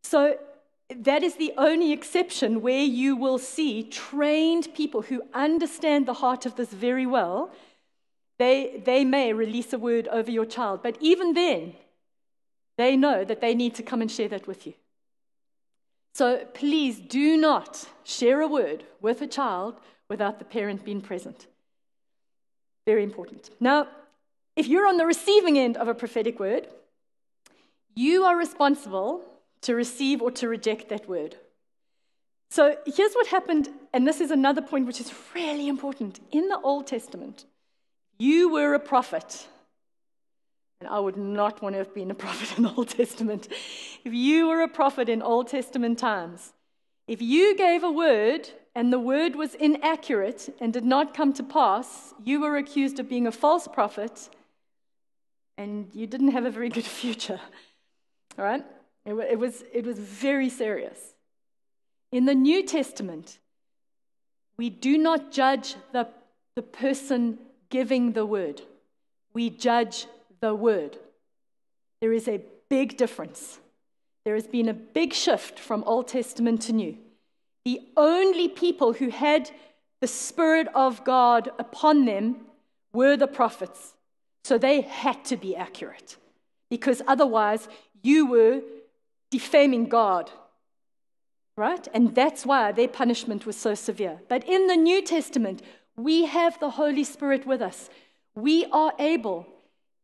So 0.02 0.38
that 0.90 1.24
is 1.24 1.36
the 1.36 1.54
only 1.58 1.92
exception 1.92 2.62
where 2.62 2.84
you 2.84 3.16
will 3.16 3.38
see 3.38 3.84
trained 3.84 4.74
people 4.74 5.04
who 5.04 5.24
understand 5.34 6.06
the 6.06 6.16
heart 6.16 6.46
of 6.46 6.56
this 6.56 6.70
very 6.70 7.06
well. 7.06 7.52
They, 8.38 8.82
they 8.84 9.06
may 9.06 9.34
release 9.34 9.74
a 9.74 9.78
word 9.78 10.08
over 10.10 10.30
your 10.30 10.46
child, 10.46 10.82
but 10.84 10.98
even 11.00 11.34
then, 11.34 11.74
they 12.78 12.98
know 12.98 13.24
that 13.24 13.42
they 13.42 13.54
need 13.54 13.76
to 13.76 13.84
come 13.84 14.02
and 14.02 14.12
share 14.12 14.28
that 14.30 14.48
with 14.48 14.66
you. 14.66 14.74
So 16.14 16.46
please 16.54 17.00
do 17.00 17.38
not 17.38 17.88
share 18.04 18.42
a 18.42 18.48
word 18.48 18.84
with 19.02 19.22
a 19.22 19.28
child 19.28 19.80
without 20.10 20.40
the 20.40 20.46
parent 20.46 20.84
being 20.84 21.02
present. 21.02 21.48
Very 22.86 23.04
important. 23.04 23.50
Now, 23.60 23.88
if 24.56 24.68
you're 24.68 24.88
on 24.88 24.98
the 24.98 25.06
receiving 25.06 25.58
end 25.58 25.78
of 25.78 25.88
a 25.88 25.96
prophetic 25.96 26.40
word, 26.40 26.68
you 27.96 28.24
are 28.24 28.38
responsible 28.38 29.22
to 29.64 29.76
receive 29.76 30.22
or 30.22 30.32
to 30.32 30.48
reject 30.48 30.90
that 30.90 31.08
word. 31.08 31.38
So 32.50 32.78
here's 32.86 33.14
what 33.14 33.28
happened, 33.28 33.70
and 33.94 34.08
this 34.08 34.22
is 34.22 34.30
another 34.30 34.62
point 34.62 34.86
which 34.86 35.02
is 35.02 35.12
really 35.34 35.68
important. 35.68 36.20
In 36.32 36.50
the 36.50 36.60
Old 36.60 36.86
Testament, 36.86 37.46
you 38.20 38.50
were 38.50 38.76
a 38.76 38.80
prophet. 38.80 39.48
And 40.80 40.88
I 40.88 41.00
would 41.00 41.18
not 41.18 41.62
want 41.62 41.74
to 41.74 41.80
have 41.80 41.96
been 41.96 42.12
a 42.12 42.16
prophet 42.16 42.58
in 42.58 42.64
the 42.64 42.74
Old 42.74 42.90
Testament. 42.90 43.48
If 44.06 44.14
you 44.14 44.48
were 44.48 44.62
a 44.62 44.68
prophet 44.68 45.10
in 45.10 45.22
Old 45.22 45.48
Testament 45.48 45.98
times, 45.98 46.54
if 47.08 47.22
you 47.22 47.58
gave 47.58 47.84
a 47.84 47.92
word 47.92 48.50
and 48.76 48.94
the 48.94 49.00
word 49.00 49.36
was 49.36 49.56
inaccurate 49.56 50.54
and 50.60 50.72
did 50.72 50.86
not 50.86 51.14
come 51.14 51.34
to 51.34 51.44
pass, 51.44 52.14
you 52.24 52.40
were 52.40 52.58
accused 52.58 53.00
of 53.00 53.10
being 53.10 53.28
a 53.28 53.32
false 53.32 53.68
prophet 53.68 54.30
and 55.58 55.90
you 55.94 56.08
didn't 56.08 56.32
have 56.32 56.46
a 56.46 56.52
very 56.52 56.70
good 56.70 56.86
future. 57.02 57.40
All 58.38 58.46
right? 58.46 58.64
It, 59.06 59.14
it, 59.14 59.40
was, 59.40 59.64
it 59.74 59.86
was 59.86 60.00
very 60.00 60.50
serious. 60.50 61.00
In 62.12 62.26
the 62.26 62.36
New 62.36 62.64
Testament, 62.64 63.40
we 64.58 64.70
do 64.70 64.98
not 64.98 65.32
judge 65.32 65.76
the, 65.92 66.08
the 66.56 66.62
person 66.62 67.40
giving 67.70 68.14
the 68.14 68.26
word, 68.26 68.62
we 69.34 69.50
judge 69.50 70.06
the 70.42 70.54
word. 70.54 70.98
There 72.02 72.14
is 72.14 72.28
a 72.28 72.44
big 72.70 72.98
difference. 72.98 73.60
There 74.26 74.36
has 74.36 74.48
been 74.48 74.70
a 74.70 74.74
big 74.74 75.14
shift 75.14 75.60
from 75.60 75.84
Old 75.86 76.08
Testament 76.08 76.62
to 76.64 76.74
New. 76.74 76.98
The 77.66 77.82
only 77.98 78.48
people 78.48 78.94
who 78.94 79.10
had 79.10 79.50
the 80.02 80.08
Spirit 80.08 80.68
of 80.76 81.04
God 81.04 81.50
upon 81.58 82.06
them 82.06 82.42
were 82.94 83.18
the 83.18 83.28
prophets. 83.28 83.94
So 84.44 84.58
they 84.58 84.82
had 84.82 85.24
to 85.26 85.38
be 85.38 85.56
accurate 85.56 86.18
because 86.70 87.02
otherwise 87.08 87.68
you 88.02 88.26
were 88.26 88.62
defaming 89.38 89.86
God. 89.90 90.30
Right? 91.58 91.88
And 91.94 92.16
that's 92.16 92.46
why 92.46 92.72
their 92.72 92.88
punishment 92.88 93.46
was 93.46 93.58
so 93.58 93.74
severe. 93.76 94.16
But 94.28 94.44
in 94.56 94.68
the 94.68 94.76
New 94.76 95.02
Testament, 95.02 95.62
we 95.96 96.26
have 96.26 96.60
the 96.60 96.72
Holy 96.82 97.04
Spirit 97.04 97.46
with 97.46 97.62
us. 97.62 97.90
We 98.36 98.66
are 98.82 98.94
able 99.00 99.48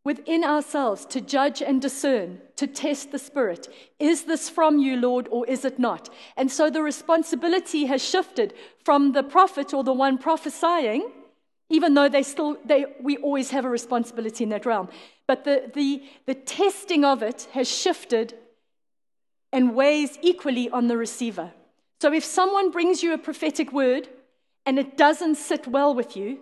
within 0.03 0.43
ourselves 0.43 1.05
to 1.13 1.21
judge 1.21 1.61
and 1.61 1.81
discern, 1.81 2.41
to 2.55 2.65
test 2.65 3.11
the 3.11 3.19
Spirit. 3.19 3.67
Is 3.99 4.23
this 4.23 4.49
from 4.49 4.79
you, 4.79 4.95
Lord, 4.95 5.27
or 5.29 5.45
is 5.47 5.63
it 5.65 5.77
not? 5.77 6.09
And 6.37 6.51
so 6.51 6.69
the 6.69 6.81
responsibility 6.81 7.85
has 7.85 8.01
shifted 8.13 8.53
from 8.83 9.11
the 9.11 9.23
prophet 9.23 9.73
or 9.73 9.83
the 9.83 9.93
one 10.05 10.17
prophesying 10.17 11.03
even 11.69 11.93
though 11.93 12.09
they 12.09 12.23
still, 12.23 12.57
they, 12.65 12.85
we 13.01 13.17
always 13.17 13.51
have 13.51 13.65
a 13.65 13.69
responsibility 13.69 14.43
in 14.43 14.49
that 14.49 14.65
realm. 14.65 14.89
But 15.27 15.43
the, 15.43 15.71
the, 15.73 16.03
the 16.25 16.33
testing 16.33 17.05
of 17.05 17.21
it 17.21 17.47
has 17.53 17.69
shifted 17.69 18.33
and 19.51 19.75
weighs 19.75 20.17
equally 20.21 20.69
on 20.69 20.87
the 20.87 20.97
receiver. 20.97 21.51
So 22.01 22.13
if 22.13 22.23
someone 22.23 22.71
brings 22.71 23.03
you 23.03 23.13
a 23.13 23.17
prophetic 23.17 23.71
word 23.71 24.07
and 24.65 24.79
it 24.79 24.97
doesn't 24.97 25.35
sit 25.35 25.67
well 25.67 25.93
with 25.93 26.15
you, 26.15 26.39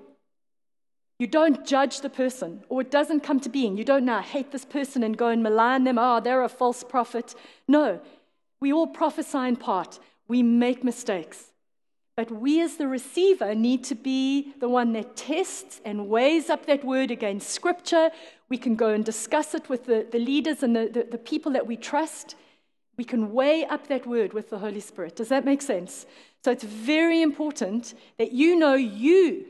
you 1.19 1.25
don't 1.25 1.65
judge 1.65 2.01
the 2.01 2.09
person 2.09 2.63
or 2.69 2.81
it 2.81 2.91
doesn't 2.91 3.21
come 3.21 3.39
to 3.39 3.49
being. 3.49 3.75
You 3.75 3.83
don't 3.83 4.05
now 4.05 4.21
hate 4.21 4.51
this 4.51 4.65
person 4.65 5.01
and 5.03 5.17
go 5.17 5.29
and 5.29 5.41
malign 5.41 5.83
them. 5.83 5.97
Oh, 5.97 6.19
they're 6.19 6.43
a 6.43 6.49
false 6.49 6.83
prophet. 6.83 7.33
No, 7.67 7.99
we 8.59 8.71
all 8.71 8.87
prophesy 8.87 9.39
in 9.39 9.55
part. 9.55 9.99
We 10.27 10.43
make 10.43 10.83
mistakes. 10.83 11.51
But 12.15 12.31
we, 12.31 12.61
as 12.61 12.77
the 12.77 12.87
receiver, 12.87 13.53
need 13.53 13.83
to 13.85 13.95
be 13.95 14.53
the 14.59 14.67
one 14.67 14.91
that 14.93 15.15
tests 15.15 15.79
and 15.85 16.09
weighs 16.09 16.49
up 16.49 16.65
that 16.65 16.83
word 16.83 17.11
against 17.11 17.51
scripture. 17.51 18.09
We 18.49 18.57
can 18.57 18.75
go 18.75 18.89
and 18.89 19.05
discuss 19.05 19.53
it 19.53 19.69
with 19.69 19.85
the, 19.85 20.07
the 20.11 20.17
leaders 20.17 20.63
and 20.63 20.75
the, 20.75 20.89
the, 20.91 21.07
the 21.11 21.17
people 21.19 21.51
that 21.51 21.67
we 21.67 21.77
trust. 21.77 22.35
We 22.97 23.03
can 23.03 23.31
weigh 23.31 23.63
up 23.65 23.87
that 23.87 24.07
word 24.07 24.33
with 24.33 24.49
the 24.49 24.57
Holy 24.57 24.79
Spirit. 24.79 25.15
Does 25.15 25.29
that 25.29 25.45
make 25.45 25.61
sense? 25.61 26.05
So 26.43 26.51
it's 26.51 26.63
very 26.63 27.21
important 27.21 27.93
that 28.17 28.31
you 28.31 28.55
know 28.55 28.73
you 28.73 29.45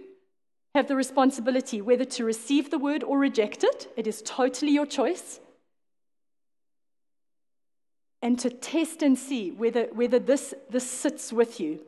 have 0.76 0.88
the 0.88 0.96
responsibility 0.96 1.82
whether 1.82 2.06
to 2.06 2.26
receive 2.26 2.70
the 2.70 2.78
word 2.78 3.04
or 3.04 3.18
reject 3.18 3.64
it. 3.64 3.92
It 3.96 4.06
is 4.06 4.22
totally 4.22 4.72
your 4.72 4.86
choice. 4.86 5.40
And 8.22 8.38
to 8.40 8.50
test 8.50 9.02
and 9.02 9.18
see 9.18 9.52
whether, 9.52 9.86
whether 9.94 10.20
this, 10.20 10.54
this 10.70 10.90
sits 10.90 11.32
with 11.32 11.60
you. 11.60 11.82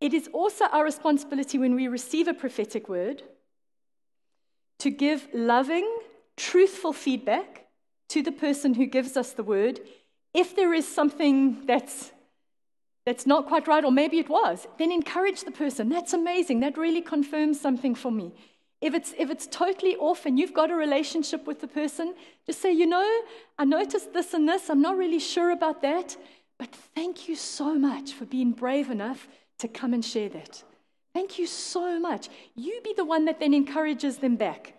It 0.00 0.14
is 0.14 0.28
also 0.32 0.66
our 0.66 0.84
responsibility 0.84 1.58
when 1.58 1.74
we 1.74 1.88
receive 1.88 2.28
a 2.28 2.34
prophetic 2.34 2.88
word 2.88 3.22
to 4.78 4.90
give 4.90 5.26
loving, 5.34 5.88
truthful 6.38 6.92
feedback 6.92 7.66
to 8.08 8.22
the 8.22 8.32
person 8.32 8.74
who 8.74 8.86
gives 8.86 9.16
us 9.16 9.32
the 9.32 9.42
word. 9.42 9.80
If 10.32 10.56
there 10.56 10.72
is 10.72 10.86
something 10.88 11.66
that's 11.66 12.12
that's 13.04 13.26
not 13.26 13.46
quite 13.46 13.66
right, 13.66 13.84
or 13.86 13.90
maybe 13.90 14.18
it 14.18 14.28
was, 14.28 14.66
then 14.78 14.92
encourage 14.92 15.44
the 15.44 15.50
person. 15.50 15.88
That's 15.88 16.12
amazing. 16.12 16.60
That 16.60 16.76
really 16.76 17.00
confirms 17.00 17.58
something 17.58 17.94
for 17.94 18.12
me. 18.12 18.34
If 18.82 18.92
it's, 18.92 19.14
if 19.16 19.30
it's 19.30 19.46
totally 19.46 19.96
off 19.96 20.26
and 20.26 20.38
you've 20.38 20.52
got 20.52 20.70
a 20.70 20.74
relationship 20.74 21.46
with 21.46 21.62
the 21.62 21.68
person, 21.68 22.14
just 22.44 22.60
say, 22.60 22.70
you 22.70 22.84
know, 22.84 23.08
I 23.58 23.64
noticed 23.64 24.12
this 24.12 24.34
and 24.34 24.46
this. 24.46 24.68
I'm 24.68 24.82
not 24.82 24.98
really 24.98 25.20
sure 25.20 25.52
about 25.52 25.80
that, 25.80 26.18
but 26.58 26.70
thank 26.94 27.30
you 27.30 27.34
so 27.34 27.74
much 27.78 28.12
for 28.12 28.26
being 28.26 28.52
brave 28.52 28.90
enough 28.90 29.26
to 29.60 29.68
come 29.68 29.94
and 29.94 30.04
share 30.04 30.28
that. 30.28 30.62
Thank 31.14 31.38
you 31.38 31.46
so 31.46 31.98
much. 31.98 32.28
You 32.54 32.78
be 32.84 32.92
the 32.94 33.06
one 33.06 33.24
that 33.24 33.40
then 33.40 33.54
encourages 33.54 34.18
them 34.18 34.36
back. 34.36 34.74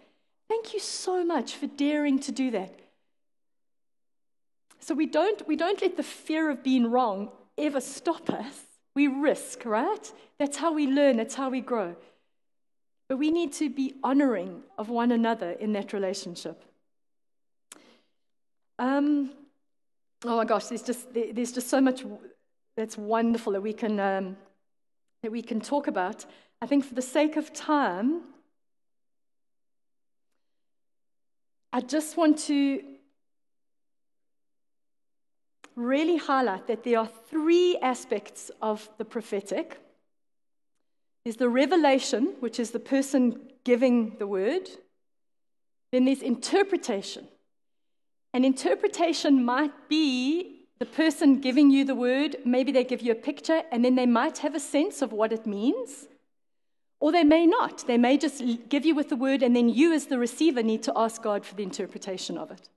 Thank 0.49 0.73
you 0.73 0.79
so 0.79 1.23
much 1.23 1.55
for 1.55 1.67
daring 1.67 2.19
to 2.19 2.31
do 2.31 2.51
that. 2.51 2.73
So 4.79 4.95
we 4.95 5.05
don't, 5.05 5.47
we 5.47 5.55
don't 5.55 5.81
let 5.81 5.95
the 5.95 6.03
fear 6.03 6.49
of 6.49 6.63
being 6.63 6.89
wrong 6.89 7.29
ever 7.57 7.79
stop 7.79 8.29
us. 8.29 8.61
We 8.95 9.07
risk, 9.07 9.63
right? 9.65 10.11
That's 10.39 10.57
how 10.57 10.73
we 10.73 10.87
learn, 10.87 11.17
that's 11.17 11.35
how 11.35 11.49
we 11.49 11.61
grow. 11.61 11.95
But 13.07 13.17
we 13.17 13.29
need 13.31 13.53
to 13.53 13.69
be 13.69 13.95
honoring 14.03 14.63
of 14.77 14.89
one 14.89 15.11
another 15.11 15.51
in 15.51 15.73
that 15.73 15.93
relationship. 15.93 16.63
Um, 18.79 19.31
oh 20.25 20.37
my 20.37 20.45
gosh, 20.45 20.65
there's 20.65 20.81
just, 20.83 21.13
there's 21.13 21.51
just 21.51 21.69
so 21.69 21.79
much 21.79 22.03
that's 22.75 22.97
wonderful 22.97 23.53
that 23.53 23.61
we 23.61 23.73
can 23.73 23.99
um, 23.99 24.37
that 25.21 25.31
we 25.31 25.41
can 25.41 25.59
talk 25.59 25.87
about. 25.87 26.25
I 26.61 26.65
think 26.65 26.85
for 26.85 26.95
the 26.95 27.01
sake 27.01 27.35
of 27.35 27.53
time, 27.53 28.21
I 31.71 31.81
just 31.81 32.17
want 32.17 32.39
to 32.47 32.81
really 35.75 36.17
highlight 36.17 36.67
that 36.67 36.83
there 36.83 36.99
are 36.99 37.09
three 37.29 37.77
aspects 37.81 38.51
of 38.61 38.89
the 38.97 39.05
prophetic. 39.05 39.79
There's 41.23 41.37
the 41.37 41.49
revelation, 41.49 42.35
which 42.39 42.59
is 42.59 42.71
the 42.71 42.79
person 42.79 43.41
giving 43.63 44.17
the 44.17 44.27
word. 44.27 44.69
Then 45.91 46.05
there's 46.05 46.21
interpretation. 46.21 47.27
And 48.33 48.45
interpretation 48.45 49.43
might 49.43 49.89
be 49.89 50.59
the 50.79 50.85
person 50.85 51.39
giving 51.39 51.69
you 51.69 51.83
the 51.83 51.95
word, 51.95 52.37
maybe 52.45 52.71
they 52.71 52.85
give 52.85 53.01
you 53.01 53.11
a 53.11 53.15
picture 53.15 53.63
and 53.71 53.83
then 53.83 53.95
they 53.95 54.05
might 54.05 54.37
have 54.39 54.55
a 54.55 54.59
sense 54.59 55.01
of 55.01 55.11
what 55.11 55.33
it 55.33 55.45
means. 55.45 56.07
Or 56.99 57.11
they 57.11 57.23
may 57.23 57.45
not. 57.45 57.87
They 57.87 57.97
may 57.97 58.17
just 58.17 58.43
give 58.67 58.85
you 58.85 58.93
with 58.93 59.09
the 59.09 59.15
word 59.15 59.41
and 59.41 59.55
then 59.55 59.69
you, 59.69 59.93
as 59.93 60.07
the 60.07 60.19
receiver, 60.19 60.61
need 60.61 60.83
to 60.83 60.93
ask 60.95 61.21
God 61.21 61.45
for 61.45 61.55
the 61.55 61.63
interpretation 61.63 62.37
of 62.37 62.51
it. 62.51 62.69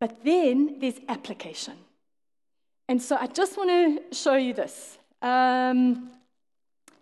But 0.00 0.24
then 0.24 0.78
there's 0.80 1.00
application. 1.08 1.74
And 2.88 3.00
so 3.00 3.16
I 3.18 3.26
just 3.26 3.56
want 3.56 3.70
to 3.70 4.14
show 4.14 4.34
you 4.34 4.52
this. 4.52 4.98
Um, 5.22 6.10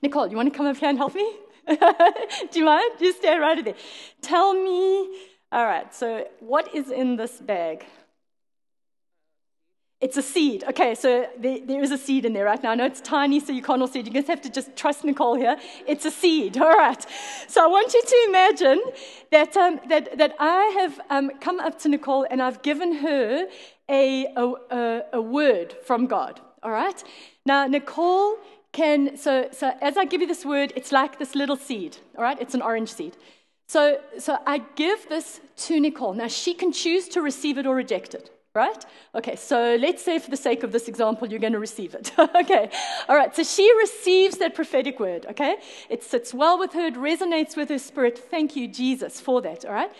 Nicole, 0.00 0.28
you 0.28 0.36
want 0.36 0.52
to 0.52 0.56
come 0.56 0.66
up 0.66 0.76
here 0.76 0.88
and 0.88 0.98
help 0.98 1.14
me? 1.14 1.36
Do 1.66 2.58
you 2.58 2.64
mind? 2.64 2.92
Just 3.00 3.18
stand 3.18 3.40
right 3.40 3.64
there. 3.64 3.74
Tell 4.20 4.54
me. 4.54 5.08
All 5.50 5.64
right, 5.64 5.92
so 5.94 6.26
what 6.40 6.74
is 6.74 6.90
in 6.90 7.16
this 7.16 7.40
bag? 7.40 7.84
It's 10.02 10.16
a 10.16 10.22
seed. 10.22 10.64
Okay, 10.68 10.96
so 10.96 11.28
there, 11.38 11.60
there 11.64 11.80
is 11.80 11.92
a 11.92 11.96
seed 11.96 12.24
in 12.24 12.32
there 12.32 12.46
right 12.46 12.60
now. 12.60 12.72
I 12.72 12.74
know 12.74 12.86
it's 12.86 13.00
tiny, 13.00 13.38
so 13.38 13.52
you 13.52 13.62
can't 13.62 13.80
all 13.80 13.86
see 13.86 14.00
it. 14.00 14.06
You 14.06 14.12
just 14.12 14.26
have 14.26 14.42
to 14.42 14.50
just 14.50 14.74
trust 14.74 15.04
Nicole 15.04 15.36
here. 15.36 15.56
It's 15.86 16.04
a 16.04 16.10
seed. 16.10 16.58
All 16.58 16.76
right. 16.76 17.06
So 17.46 17.62
I 17.62 17.68
want 17.68 17.94
you 17.94 18.02
to 18.02 18.24
imagine 18.28 18.82
that, 19.30 19.56
um, 19.56 19.80
that, 19.88 20.18
that 20.18 20.34
I 20.40 20.64
have 20.80 21.00
um, 21.08 21.30
come 21.40 21.60
up 21.60 21.78
to 21.82 21.88
Nicole 21.88 22.26
and 22.28 22.42
I've 22.42 22.62
given 22.62 22.96
her 22.96 23.46
a, 23.88 24.26
a, 24.34 25.02
a 25.12 25.22
word 25.22 25.76
from 25.84 26.08
God. 26.08 26.40
All 26.64 26.72
right. 26.72 27.00
Now, 27.46 27.68
Nicole 27.68 28.38
can, 28.72 29.16
so, 29.16 29.50
so 29.52 29.72
as 29.80 29.96
I 29.96 30.04
give 30.04 30.20
you 30.20 30.26
this 30.26 30.44
word, 30.44 30.72
it's 30.74 30.90
like 30.90 31.20
this 31.20 31.36
little 31.36 31.56
seed. 31.56 31.98
All 32.16 32.24
right. 32.24 32.38
It's 32.40 32.54
an 32.54 32.62
orange 32.62 32.92
seed. 32.92 33.16
So, 33.68 34.00
so 34.18 34.38
I 34.48 34.58
give 34.74 35.08
this 35.08 35.40
to 35.58 35.78
Nicole. 35.78 36.14
Now, 36.14 36.26
she 36.26 36.54
can 36.54 36.72
choose 36.72 37.06
to 37.10 37.22
receive 37.22 37.56
it 37.56 37.66
or 37.66 37.76
reject 37.76 38.14
it. 38.14 38.30
Right? 38.54 38.84
Okay, 39.14 39.36
so 39.36 39.76
let's 39.80 40.04
say 40.04 40.18
for 40.18 40.30
the 40.30 40.36
sake 40.36 40.62
of 40.62 40.72
this 40.72 40.88
example, 40.88 41.28
you're 41.28 41.40
going 41.40 41.54
to 41.54 41.58
receive 41.58 41.94
it. 41.94 42.12
okay, 42.18 42.70
all 43.08 43.16
right, 43.16 43.34
so 43.34 43.42
she 43.42 43.72
receives 43.78 44.38
that 44.38 44.54
prophetic 44.54 45.00
word, 45.00 45.26
okay? 45.30 45.56
It 45.88 46.02
sits 46.02 46.34
well 46.34 46.58
with 46.58 46.72
her, 46.74 46.86
it 46.86 46.94
resonates 46.94 47.56
with 47.56 47.68
her 47.70 47.78
spirit. 47.78 48.18
Thank 48.18 48.54
you, 48.56 48.68
Jesus, 48.68 49.20
for 49.20 49.40
that, 49.42 49.64
all 49.64 49.72
right? 49.72 49.90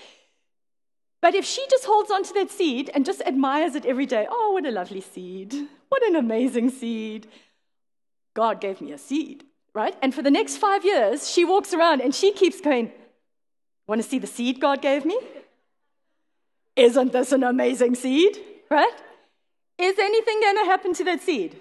But 1.23 1.35
if 1.35 1.45
she 1.45 1.65
just 1.71 1.85
holds 1.85 2.11
on 2.11 2.25
to 2.25 2.35
that 2.35 2.51
seed 2.51 2.91
and 2.93 3.07
just 3.07 3.23
admires 3.23 3.75
it 3.75 3.87
every 3.87 4.07
day, 4.07 4.27
oh, 4.29 4.53
what 4.53 4.67
a 4.67 4.71
lovely 4.73 5.01
seed. 5.01 5.55
What 5.89 6.03
an 6.03 6.17
amazing 6.17 6.71
seed. 6.71 7.29
God 8.35 8.61
gave 8.61 8.81
me 8.81 8.93
a 8.93 8.99
seed, 8.99 9.45
right? 9.73 9.95
And 10.03 10.15
for 10.15 10.23
the 10.23 10.31
next 10.31 10.57
five 10.57 10.85
years, 10.85 11.31
she 11.31 11.45
walks 11.45 11.73
around 11.73 12.01
and 12.01 12.15
she 12.15 12.33
keeps 12.33 12.61
going, 12.61 12.91
Want 13.87 14.01
to 14.01 14.09
see 14.09 14.19
the 14.19 14.27
seed 14.27 14.61
God 14.61 14.81
gave 14.81 15.05
me? 15.05 15.19
Isn't 16.77 17.13
this 17.13 17.33
an 17.33 17.43
amazing 17.43 17.95
seed? 17.95 18.39
Right? 18.71 18.95
Is 19.79 19.99
anything 19.99 20.41
going 20.41 20.57
to 20.59 20.65
happen 20.65 20.95
to 20.95 21.05
that 21.05 21.21
seed? 21.21 21.61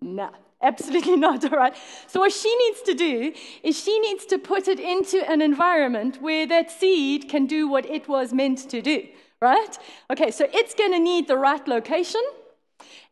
No, 0.00 0.30
absolutely 0.62 1.16
not. 1.26 1.44
All 1.44 1.58
right. 1.58 1.74
So, 2.06 2.20
what 2.20 2.32
she 2.32 2.54
needs 2.56 2.82
to 2.82 2.94
do 2.94 3.32
is 3.62 3.78
she 3.78 3.98
needs 4.00 4.24
to 4.26 4.38
put 4.38 4.68
it 4.68 4.80
into 4.80 5.28
an 5.30 5.42
environment 5.42 6.22
where 6.22 6.46
that 6.46 6.70
seed 6.70 7.28
can 7.28 7.46
do 7.46 7.68
what 7.68 7.86
it 7.86 8.08
was 8.08 8.32
meant 8.32 8.68
to 8.70 8.80
do. 8.80 9.06
Right? 9.40 9.78
Okay, 10.10 10.32
so 10.32 10.48
it's 10.52 10.74
going 10.74 10.92
to 10.92 10.98
need 10.98 11.28
the 11.28 11.36
right 11.36 11.66
location 11.68 12.22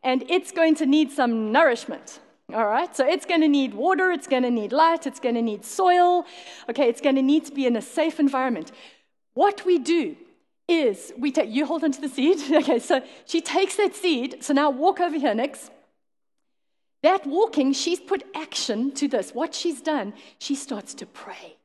and 0.03 0.29
it's 0.29 0.51
going 0.51 0.75
to 0.75 0.85
need 0.85 1.11
some 1.11 1.51
nourishment. 1.51 2.19
All 2.53 2.65
right, 2.65 2.95
so 2.95 3.05
it's 3.05 3.25
going 3.25 3.41
to 3.41 3.47
need 3.47 3.73
water, 3.73 4.11
it's 4.11 4.27
going 4.27 4.43
to 4.43 4.51
need 4.51 4.71
light, 4.71 5.05
it's 5.05 5.19
going 5.19 5.35
to 5.35 5.41
need 5.41 5.65
soil. 5.65 6.25
Okay, 6.69 6.87
it's 6.87 7.01
going 7.01 7.15
to 7.15 7.21
need 7.21 7.45
to 7.45 7.51
be 7.51 7.65
in 7.65 7.75
a 7.75 7.81
safe 7.81 8.19
environment. 8.19 8.71
What 9.33 9.65
we 9.65 9.77
do 9.77 10.15
is 10.67 11.13
we 11.17 11.31
take, 11.31 11.49
you 11.49 11.65
hold 11.65 11.83
onto 11.83 12.01
the 12.01 12.09
seed. 12.09 12.37
Okay, 12.51 12.79
so 12.79 13.01
she 13.25 13.41
takes 13.41 13.75
that 13.77 13.95
seed. 13.95 14.43
So 14.43 14.53
now 14.53 14.69
walk 14.69 14.99
over 14.99 15.17
here, 15.17 15.33
Nix. 15.33 15.69
That 17.03 17.25
walking, 17.25 17.73
she's 17.73 17.99
put 17.99 18.23
action 18.35 18.91
to 18.93 19.07
this. 19.07 19.31
What 19.31 19.53
she's 19.53 19.81
done, 19.81 20.13
she 20.39 20.55
starts 20.55 20.93
to 20.95 21.05
pray. 21.05 21.57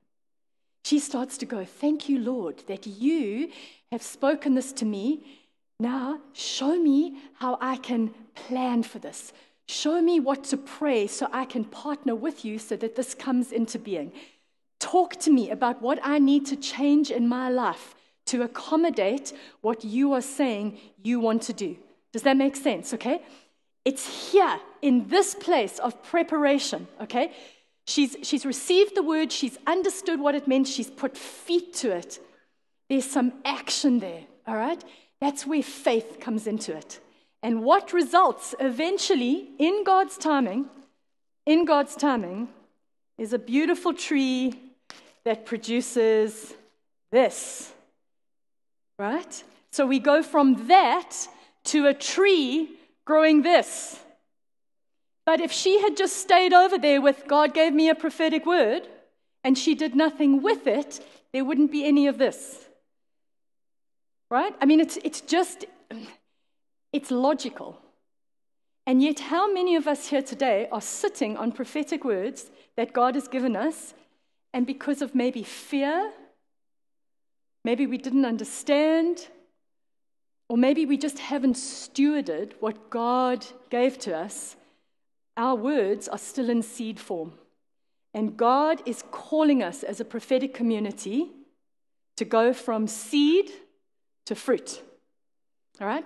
She 0.84 0.98
starts 0.98 1.38
to 1.38 1.46
go, 1.46 1.64
Thank 1.64 2.08
you, 2.08 2.18
Lord, 2.18 2.62
that 2.66 2.86
you 2.86 3.50
have 3.90 4.02
spoken 4.02 4.54
this 4.54 4.72
to 4.74 4.84
me. 4.84 5.24
Now 5.80 6.20
show 6.32 6.78
me 6.78 7.18
how 7.34 7.58
I 7.60 7.76
can 7.76 8.14
plan 8.34 8.82
for 8.82 8.98
this. 8.98 9.32
Show 9.66 10.02
me 10.02 10.20
what 10.20 10.44
to 10.44 10.56
pray 10.56 11.06
so 11.06 11.28
I 11.32 11.44
can 11.44 11.64
partner 11.64 12.14
with 12.14 12.44
you 12.44 12.58
so 12.58 12.76
that 12.76 12.94
this 12.94 13.14
comes 13.14 13.52
into 13.52 13.78
being. 13.78 14.12
Talk 14.80 15.16
to 15.20 15.30
me 15.30 15.50
about 15.50 15.80
what 15.80 15.98
I 16.02 16.18
need 16.18 16.46
to 16.46 16.56
change 16.56 17.10
in 17.10 17.26
my 17.26 17.48
life 17.48 17.94
to 18.26 18.42
accommodate 18.42 19.32
what 19.60 19.84
you 19.84 20.12
are 20.12 20.22
saying 20.22 20.78
you 21.02 21.20
want 21.20 21.42
to 21.42 21.52
do. 21.52 21.76
Does 22.12 22.22
that 22.22 22.36
make 22.36 22.56
sense? 22.56 22.94
Okay? 22.94 23.22
It's 23.84 24.30
here 24.30 24.60
in 24.80 25.08
this 25.08 25.34
place 25.34 25.78
of 25.78 26.02
preparation, 26.02 26.86
okay? 27.00 27.32
She's, 27.86 28.16
she's 28.22 28.46
received 28.46 28.94
the 28.94 29.02
word, 29.02 29.32
she's 29.32 29.58
understood 29.66 30.20
what 30.20 30.34
it 30.34 30.46
meant, 30.46 30.68
she's 30.68 30.90
put 30.90 31.16
feet 31.16 31.74
to 31.74 31.90
it. 31.90 32.20
There's 32.88 33.04
some 33.04 33.32
action 33.44 33.98
there, 33.98 34.22
all 34.46 34.56
right? 34.56 34.82
That's 35.20 35.46
where 35.46 35.62
faith 35.62 36.18
comes 36.20 36.46
into 36.46 36.76
it. 36.76 37.00
And 37.42 37.64
what 37.64 37.92
results 37.92 38.54
eventually 38.60 39.50
in 39.58 39.82
God's 39.84 40.16
timing, 40.16 40.66
in 41.44 41.64
God's 41.64 41.96
timing, 41.96 42.48
is 43.18 43.32
a 43.32 43.38
beautiful 43.38 43.94
tree 43.94 44.60
that 45.24 45.44
produces 45.44 46.54
this 47.10 47.72
right? 48.98 49.44
So 49.70 49.86
we 49.86 49.98
go 49.98 50.22
from 50.22 50.68
that 50.68 51.28
to 51.64 51.86
a 51.86 51.94
tree 51.94 52.70
growing 53.04 53.42
this. 53.42 53.98
But 55.24 55.40
if 55.40 55.52
she 55.52 55.80
had 55.80 55.96
just 55.96 56.16
stayed 56.16 56.52
over 56.52 56.78
there 56.78 57.00
with 57.00 57.26
God 57.26 57.54
gave 57.54 57.72
me 57.72 57.88
a 57.88 57.94
prophetic 57.94 58.44
word 58.44 58.88
and 59.44 59.56
she 59.56 59.74
did 59.74 59.94
nothing 59.94 60.42
with 60.42 60.66
it, 60.66 61.00
there 61.32 61.44
wouldn't 61.44 61.72
be 61.72 61.84
any 61.84 62.06
of 62.06 62.18
this. 62.18 62.68
Right? 64.30 64.54
I 64.60 64.66
mean, 64.66 64.80
it's, 64.80 64.98
it's 65.04 65.20
just, 65.20 65.64
it's 66.92 67.10
logical. 67.10 67.78
And 68.86 69.00
yet, 69.00 69.20
how 69.20 69.52
many 69.52 69.76
of 69.76 69.86
us 69.86 70.08
here 70.08 70.22
today 70.22 70.68
are 70.72 70.80
sitting 70.80 71.36
on 71.36 71.52
prophetic 71.52 72.04
words 72.04 72.50
that 72.76 72.92
God 72.92 73.14
has 73.14 73.28
given 73.28 73.54
us, 73.54 73.94
and 74.52 74.66
because 74.66 75.02
of 75.02 75.14
maybe 75.14 75.44
fear 75.44 76.10
Maybe 77.64 77.86
we 77.86 77.98
didn't 77.98 78.24
understand, 78.24 79.28
or 80.48 80.56
maybe 80.56 80.84
we 80.84 80.96
just 80.96 81.18
haven't 81.18 81.54
stewarded 81.54 82.52
what 82.60 82.90
God 82.90 83.46
gave 83.70 83.98
to 84.00 84.16
us. 84.16 84.56
Our 85.36 85.54
words 85.54 86.08
are 86.08 86.18
still 86.18 86.50
in 86.50 86.62
seed 86.62 86.98
form. 86.98 87.34
And 88.14 88.36
God 88.36 88.82
is 88.84 89.04
calling 89.10 89.62
us 89.62 89.82
as 89.82 90.00
a 90.00 90.04
prophetic 90.04 90.52
community 90.52 91.30
to 92.16 92.24
go 92.24 92.52
from 92.52 92.86
seed 92.86 93.50
to 94.26 94.34
fruit. 94.34 94.82
All 95.80 95.86
right? 95.86 96.04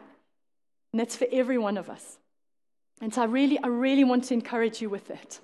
And 0.92 1.00
that's 1.00 1.16
for 1.16 1.26
every 1.32 1.58
one 1.58 1.76
of 1.76 1.90
us. 1.90 2.18
And 3.00 3.12
so 3.12 3.22
I 3.22 3.24
really, 3.24 3.58
I 3.62 3.66
really 3.66 4.04
want 4.04 4.24
to 4.24 4.34
encourage 4.34 4.80
you 4.80 4.88
with 4.88 5.08
that. 5.08 5.40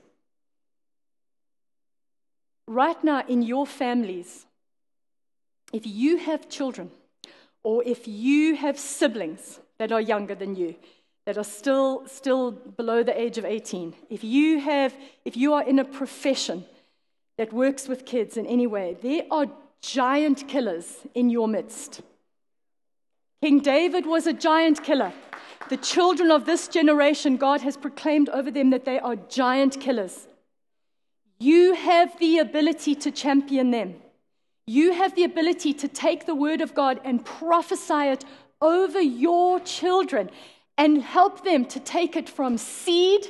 Right 2.66 3.02
now, 3.02 3.24
in 3.26 3.42
your 3.42 3.66
families, 3.66 4.46
if 5.72 5.86
you 5.86 6.18
have 6.18 6.48
children 6.48 6.90
or 7.62 7.82
if 7.84 8.06
you 8.06 8.56
have 8.56 8.78
siblings 8.78 9.60
that 9.78 9.92
are 9.92 10.00
younger 10.00 10.34
than 10.34 10.54
you, 10.54 10.74
that 11.24 11.38
are 11.38 11.44
still, 11.44 12.06
still 12.06 12.50
below 12.50 13.02
the 13.02 13.18
age 13.18 13.38
of 13.38 13.44
18, 13.44 13.94
if 14.10 14.24
you, 14.24 14.60
have, 14.60 14.94
if 15.24 15.36
you 15.36 15.54
are 15.54 15.62
in 15.62 15.78
a 15.78 15.84
profession 15.84 16.64
that 17.38 17.52
works 17.52 17.88
with 17.88 18.04
kids 18.04 18.36
in 18.36 18.46
any 18.46 18.66
way, 18.66 18.96
there 19.00 19.22
are 19.30 19.46
giant 19.80 20.46
killers 20.48 20.98
in 21.14 21.30
your 21.30 21.48
midst. 21.48 22.02
King 23.40 23.60
David 23.60 24.06
was 24.06 24.26
a 24.26 24.32
giant 24.32 24.82
killer. 24.82 25.12
The 25.68 25.76
children 25.76 26.30
of 26.30 26.44
this 26.44 26.68
generation, 26.68 27.36
God 27.36 27.60
has 27.62 27.76
proclaimed 27.76 28.28
over 28.28 28.50
them 28.50 28.70
that 28.70 28.84
they 28.84 28.98
are 28.98 29.16
giant 29.16 29.80
killers. 29.80 30.26
You 31.38 31.74
have 31.74 32.18
the 32.18 32.38
ability 32.38 32.94
to 32.96 33.10
champion 33.10 33.70
them. 33.70 34.01
You 34.66 34.92
have 34.92 35.14
the 35.14 35.24
ability 35.24 35.74
to 35.74 35.88
take 35.88 36.26
the 36.26 36.34
word 36.34 36.60
of 36.60 36.74
God 36.74 37.00
and 37.04 37.24
prophesy 37.24 38.08
it 38.08 38.24
over 38.60 39.00
your 39.00 39.58
children 39.60 40.30
and 40.78 41.02
help 41.02 41.44
them 41.44 41.64
to 41.66 41.80
take 41.80 42.16
it 42.16 42.28
from 42.28 42.56
seed 42.58 43.26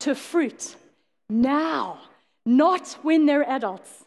to 0.00 0.14
fruit 0.14 0.76
now, 1.28 1.98
not 2.44 2.98
when 3.02 3.26
they're 3.26 3.48
adults. 3.48 4.04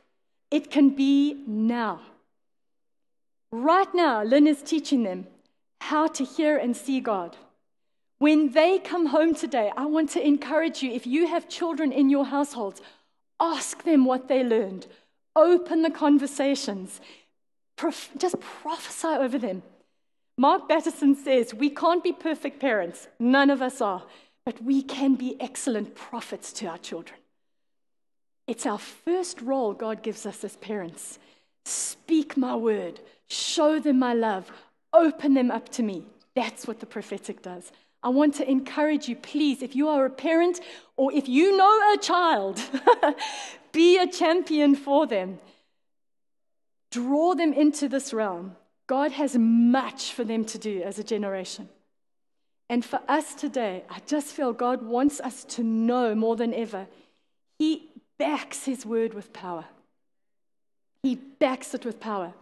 It 0.51 0.69
can 0.69 0.89
be 0.89 1.43
now. 1.47 2.01
Right 3.51 3.93
now, 3.93 4.23
Lynn 4.23 4.47
is 4.47 4.62
teaching 4.62 5.04
them 5.04 5.28
how 5.82 6.08
to 6.08 6.23
hear 6.23 6.58
and 6.58 6.75
see 6.75 6.99
God. 6.99 7.36
When 8.17 8.51
they 8.51 8.80
come 8.80 9.08
home 9.08 9.34
today, 9.36 9.71
I 9.75 9.86
want 9.86 10.10
to 10.12 10.25
encourage 10.25 10.82
you 10.82 10.91
if 10.91 11.06
you 11.08 11.28
have 11.28 11.49
children 11.49 11.91
in 11.91 12.10
your 12.10 12.25
households, 12.25 12.82
ask 13.39 13.84
them 13.84 14.06
what 14.06 14.28
they 14.28 14.43
learned 14.43 14.88
Open 15.35 15.81
the 15.81 15.91
conversations. 15.91 17.01
Prof- 17.75 18.11
just 18.17 18.39
prophesy 18.39 19.07
over 19.07 19.37
them. 19.37 19.63
Mark 20.37 20.67
Batterson 20.67 21.15
says, 21.15 21.53
We 21.53 21.69
can't 21.69 22.03
be 22.03 22.13
perfect 22.13 22.59
parents. 22.59 23.07
None 23.19 23.49
of 23.49 23.61
us 23.61 23.81
are. 23.81 24.03
But 24.45 24.61
we 24.63 24.83
can 24.83 25.15
be 25.15 25.35
excellent 25.39 25.95
prophets 25.95 26.53
to 26.53 26.67
our 26.67 26.77
children. 26.77 27.19
It's 28.47 28.65
our 28.65 28.77
first 28.77 29.41
role 29.41 29.73
God 29.73 30.03
gives 30.03 30.25
us 30.25 30.43
as 30.43 30.55
parents. 30.57 31.17
Speak 31.65 32.37
my 32.37 32.55
word, 32.55 32.99
show 33.27 33.79
them 33.79 33.97
my 33.97 34.13
love, 34.13 34.51
open 34.93 35.33
them 35.33 35.49
up 35.49 35.69
to 35.69 35.83
me. 35.83 36.05
That's 36.35 36.67
what 36.67 36.79
the 36.79 36.85
prophetic 36.85 37.41
does. 37.41 37.71
I 38.03 38.09
want 38.09 38.35
to 38.35 38.47
encourage 38.47 39.07
you, 39.09 39.15
please, 39.15 39.63
if 39.63 39.75
you 39.75 39.87
are 39.87 40.05
a 40.05 40.11
parent 40.11 40.59
or 40.95 41.11
if 41.11 41.27
you 41.27 41.57
know 41.57 41.93
a 41.95 41.97
child, 41.97 42.61
be 43.76 43.97
a 43.97 44.07
champion 44.07 44.73
for 44.73 45.05
them. 45.05 45.38
Draw 46.91 47.36
them 47.36 47.51
into 47.51 47.89
this 47.89 48.13
realm. 48.13 48.55
God 48.88 49.11
has 49.11 49.38
much 49.38 50.13
for 50.13 50.23
them 50.23 50.45
to 50.45 50.57
do 50.57 50.82
as 50.82 50.97
a 50.97 51.03
generation. 51.03 51.67
And 52.69 52.86
for 52.86 53.01
us 53.07 53.36
today, 53.36 53.84
I 53.89 53.99
just 54.07 54.28
feel 54.28 54.53
God 54.53 54.82
wants 54.82 55.19
us 55.19 55.43
to 55.55 55.63
know 55.63 56.15
more 56.15 56.38
than 56.38 56.53
ever. 56.53 56.88
He 57.59 57.89
backs 58.17 58.63
His 58.63 58.86
word 58.86 59.13
with 59.13 59.34
power. 59.34 59.65
He 61.03 61.15
backs 61.15 61.73
it 61.73 61.86
with 61.86 61.99
power. 61.99 62.34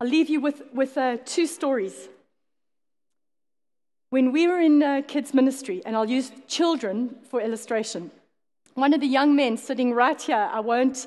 I'll 0.00 0.08
leave 0.08 0.28
you 0.28 0.40
with, 0.40 0.62
with 0.74 0.98
uh, 0.98 1.16
two 1.24 1.46
stories. 1.46 2.08
When 4.10 4.32
we 4.32 4.46
were 4.46 4.60
in 4.60 4.82
uh, 4.82 5.02
kids' 5.08 5.32
ministry, 5.32 5.80
and 5.86 5.96
I'll 5.96 6.10
use 6.10 6.30
children 6.46 7.16
for 7.30 7.40
illustration, 7.40 8.10
one 8.74 8.94
of 8.94 9.00
the 9.00 9.06
young 9.06 9.36
men 9.36 9.56
sitting 9.56 9.92
right 9.92 10.20
here, 10.20 10.48
I 10.52 10.60
won't 10.60 11.06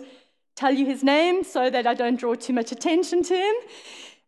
tell 0.56 0.72
you 0.72 0.86
his 0.86 1.04
name 1.04 1.44
so 1.44 1.70
that 1.70 1.86
I 1.86 1.94
don't 1.94 2.20
draw 2.20 2.36
too 2.36 2.54
much 2.54 2.72
attention 2.72 3.24
to 3.24 3.36
him, 3.36 3.56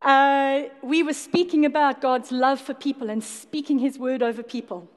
uh, 0.02 0.64
we 0.84 1.02
were 1.04 1.14
speaking 1.14 1.66
about 1.66 2.02
God's 2.02 2.32
love 2.32 2.60
for 2.60 2.74
people 2.74 3.10
and 3.10 3.24
speaking 3.24 3.80
his 3.80 3.98
word 3.98 4.22
over 4.22 4.44
people. 4.44 4.90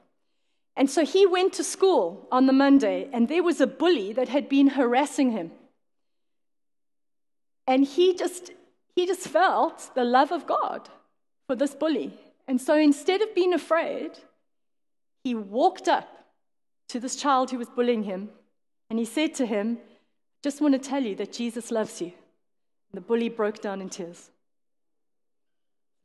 And 0.75 0.89
so 0.89 1.05
he 1.05 1.25
went 1.25 1.53
to 1.53 1.63
school 1.63 2.27
on 2.31 2.45
the 2.45 2.53
Monday, 2.53 3.09
and 3.11 3.27
there 3.27 3.43
was 3.43 3.59
a 3.59 3.67
bully 3.67 4.13
that 4.13 4.29
had 4.29 4.47
been 4.47 4.67
harassing 4.67 5.31
him. 5.31 5.51
And 7.67 7.85
he 7.85 8.15
just, 8.15 8.51
he 8.95 9.05
just 9.05 9.27
felt 9.27 9.91
the 9.95 10.03
love 10.03 10.31
of 10.31 10.47
God 10.47 10.89
for 11.47 11.55
this 11.55 11.75
bully. 11.75 12.13
And 12.47 12.59
so 12.59 12.75
instead 12.75 13.21
of 13.21 13.35
being 13.35 13.53
afraid, 13.53 14.11
he 15.23 15.35
walked 15.35 15.87
up 15.87 16.20
to 16.91 16.99
this 16.99 17.15
child 17.15 17.49
who 17.49 17.57
was 17.57 17.69
bullying 17.69 18.03
him 18.03 18.29
and 18.89 18.99
he 18.99 19.05
said 19.05 19.33
to 19.35 19.45
him, 19.45 19.77
Just 20.43 20.59
want 20.59 20.73
to 20.73 20.89
tell 20.89 21.01
you 21.01 21.15
that 21.15 21.31
Jesus 21.31 21.71
loves 21.71 22.01
you. 22.01 22.07
And 22.07 22.95
the 22.95 23.01
bully 23.01 23.29
broke 23.29 23.61
down 23.61 23.81
in 23.81 23.89
tears. 23.89 24.29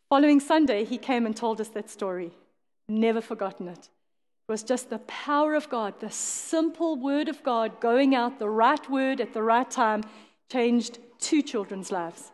Following 0.08 0.38
Sunday, 0.38 0.84
he 0.84 0.96
came 0.96 1.26
and 1.26 1.36
told 1.36 1.60
us 1.60 1.68
that 1.70 1.90
story. 1.90 2.30
Never 2.88 3.20
forgotten 3.20 3.66
it. 3.66 3.88
It 4.48 4.52
was 4.52 4.62
just 4.62 4.88
the 4.88 5.00
power 5.00 5.56
of 5.56 5.68
God, 5.68 5.98
the 5.98 6.10
simple 6.10 6.94
word 6.94 7.28
of 7.28 7.42
God 7.42 7.80
going 7.80 8.14
out, 8.14 8.38
the 8.38 8.48
right 8.48 8.88
word 8.88 9.20
at 9.20 9.34
the 9.34 9.42
right 9.42 9.68
time, 9.68 10.04
changed 10.48 11.00
two 11.18 11.42
children's 11.42 11.90
lives. 11.90 12.30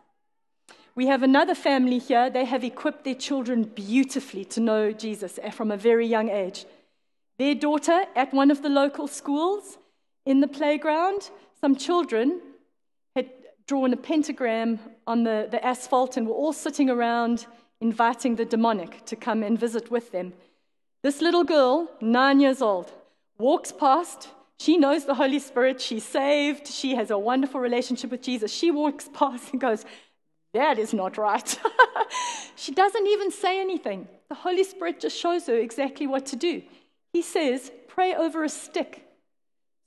We 0.93 1.07
have 1.07 1.23
another 1.23 1.55
family 1.55 1.97
here. 1.97 2.29
They 2.29 2.45
have 2.45 2.63
equipped 2.63 3.03
their 3.03 3.15
children 3.15 3.63
beautifully 3.63 4.45
to 4.45 4.59
know 4.59 4.91
Jesus 4.91 5.39
from 5.53 5.71
a 5.71 5.77
very 5.77 6.05
young 6.05 6.29
age. 6.29 6.67
Their 7.39 7.55
daughter 7.55 8.05
at 8.15 8.33
one 8.33 8.51
of 8.51 8.61
the 8.61 8.69
local 8.69 9.07
schools 9.07 9.77
in 10.25 10.39
the 10.39 10.47
playground, 10.47 11.29
some 11.59 11.75
children 11.75 12.41
had 13.15 13.29
drawn 13.67 13.93
a 13.93 13.97
pentagram 13.97 14.79
on 15.07 15.23
the, 15.23 15.47
the 15.49 15.63
asphalt 15.65 16.17
and 16.17 16.27
were 16.27 16.35
all 16.35 16.53
sitting 16.53 16.89
around 16.89 17.45
inviting 17.81 18.35
the 18.35 18.45
demonic 18.45 19.05
to 19.05 19.15
come 19.15 19.43
and 19.43 19.59
visit 19.59 19.91
with 19.91 20.11
them. 20.11 20.33
This 21.01 21.21
little 21.21 21.43
girl, 21.43 21.91
nine 21.99 22.39
years 22.39 22.61
old, 22.61 22.91
walks 23.37 23.73
past. 23.73 24.29
She 24.57 24.77
knows 24.77 25.05
the 25.05 25.15
Holy 25.15 25.39
Spirit. 25.39 25.81
She's 25.81 26.05
saved. 26.05 26.67
She 26.67 26.95
has 26.95 27.11
a 27.11 27.17
wonderful 27.17 27.59
relationship 27.59 28.11
with 28.11 28.21
Jesus. 28.21 28.53
She 28.53 28.71
walks 28.71 29.09
past 29.13 29.51
and 29.51 29.59
goes, 29.59 29.83
That 30.53 30.79
is 30.79 30.93
not 30.93 31.17
right. 31.17 31.59
she 32.55 32.71
doesn't 32.71 33.07
even 33.07 33.31
say 33.31 33.59
anything. 33.59 34.07
The 34.29 34.35
Holy 34.35 34.63
Spirit 34.63 35.01
just 35.01 35.17
shows 35.17 35.47
her 35.47 35.55
exactly 35.55 36.07
what 36.07 36.25
to 36.27 36.37
do. 36.37 36.61
He 37.13 37.21
says, 37.21 37.71
Pray 37.87 38.15
over 38.15 38.43
a 38.43 38.49
stick. 38.49 39.07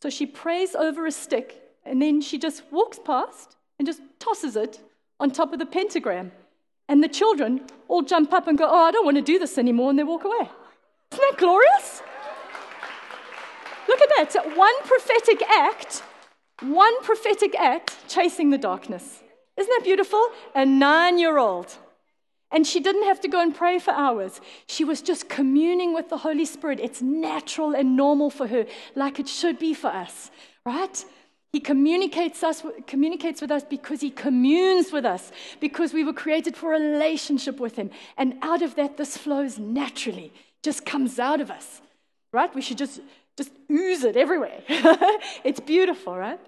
So 0.00 0.08
she 0.08 0.26
prays 0.26 0.74
over 0.74 1.06
a 1.06 1.12
stick, 1.12 1.60
and 1.84 2.00
then 2.00 2.20
she 2.20 2.38
just 2.38 2.62
walks 2.70 3.00
past 3.04 3.56
and 3.78 3.86
just 3.86 4.00
tosses 4.18 4.54
it 4.54 4.80
on 5.18 5.30
top 5.30 5.52
of 5.52 5.58
the 5.58 5.66
pentagram. 5.66 6.30
And 6.88 7.02
the 7.02 7.08
children 7.08 7.62
all 7.88 8.02
jump 8.02 8.32
up 8.32 8.46
and 8.46 8.56
go, 8.56 8.66
Oh, 8.68 8.84
I 8.84 8.92
don't 8.92 9.04
want 9.04 9.16
to 9.16 9.22
do 9.22 9.38
this 9.38 9.58
anymore, 9.58 9.90
and 9.90 9.98
they 9.98 10.04
walk 10.04 10.24
away. 10.24 10.48
Isn't 11.12 11.24
that 11.30 11.38
glorious? 11.38 12.02
Look 13.88 14.00
at 14.00 14.32
that. 14.32 14.56
One 14.56 14.82
prophetic 14.84 15.42
act, 15.48 16.02
one 16.60 17.02
prophetic 17.02 17.54
act 17.58 17.96
chasing 18.08 18.50
the 18.50 18.58
darkness. 18.58 19.22
Isn't 19.56 19.72
that 19.78 19.84
beautiful? 19.84 20.28
A 20.54 20.64
nine 20.64 21.18
year 21.18 21.38
old. 21.38 21.76
And 22.52 22.66
she 22.66 22.80
didn't 22.80 23.04
have 23.04 23.20
to 23.22 23.28
go 23.28 23.40
and 23.40 23.54
pray 23.54 23.78
for 23.78 23.90
hours. 23.92 24.40
She 24.66 24.84
was 24.84 25.02
just 25.02 25.28
communing 25.28 25.92
with 25.92 26.08
the 26.08 26.18
Holy 26.18 26.44
Spirit. 26.44 26.78
It's 26.80 27.02
natural 27.02 27.74
and 27.74 27.96
normal 27.96 28.30
for 28.30 28.46
her, 28.46 28.66
like 28.94 29.18
it 29.18 29.28
should 29.28 29.58
be 29.58 29.74
for 29.74 29.88
us, 29.88 30.30
right? 30.64 31.04
He 31.52 31.60
communicates, 31.60 32.42
us, 32.42 32.62
communicates 32.86 33.40
with 33.40 33.50
us 33.50 33.64
because 33.64 34.00
he 34.00 34.10
communes 34.10 34.92
with 34.92 35.04
us, 35.04 35.32
because 35.58 35.92
we 35.92 36.04
were 36.04 36.12
created 36.12 36.56
for 36.56 36.74
a 36.74 36.78
relationship 36.78 37.58
with 37.58 37.76
him. 37.76 37.90
And 38.16 38.34
out 38.42 38.62
of 38.62 38.76
that, 38.76 38.96
this 38.96 39.16
flows 39.16 39.58
naturally, 39.58 40.32
just 40.62 40.84
comes 40.84 41.18
out 41.18 41.40
of 41.40 41.50
us, 41.50 41.80
right? 42.32 42.54
We 42.54 42.60
should 42.60 42.78
just, 42.78 43.00
just 43.36 43.52
ooze 43.70 44.04
it 44.04 44.16
everywhere. 44.16 44.60
it's 45.44 45.60
beautiful, 45.60 46.16
right? 46.16 46.40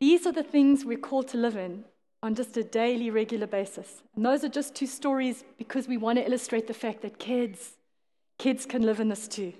These 0.00 0.26
are 0.26 0.32
the 0.32 0.42
things 0.42 0.84
we're 0.84 0.98
called 0.98 1.28
to 1.28 1.36
live 1.36 1.56
in 1.56 1.84
on 2.22 2.34
just 2.34 2.56
a 2.56 2.64
daily, 2.64 3.10
regular 3.10 3.46
basis. 3.46 4.02
And 4.16 4.24
those 4.24 4.42
are 4.44 4.48
just 4.48 4.74
two 4.74 4.86
stories 4.86 5.44
because 5.56 5.86
we 5.86 5.96
want 5.96 6.18
to 6.18 6.26
illustrate 6.26 6.66
the 6.66 6.74
fact 6.74 7.02
that 7.02 7.18
kids, 7.18 7.72
kids 8.38 8.66
can 8.66 8.82
live 8.82 9.00
in 9.00 9.08
this 9.08 9.28
too. 9.28 9.52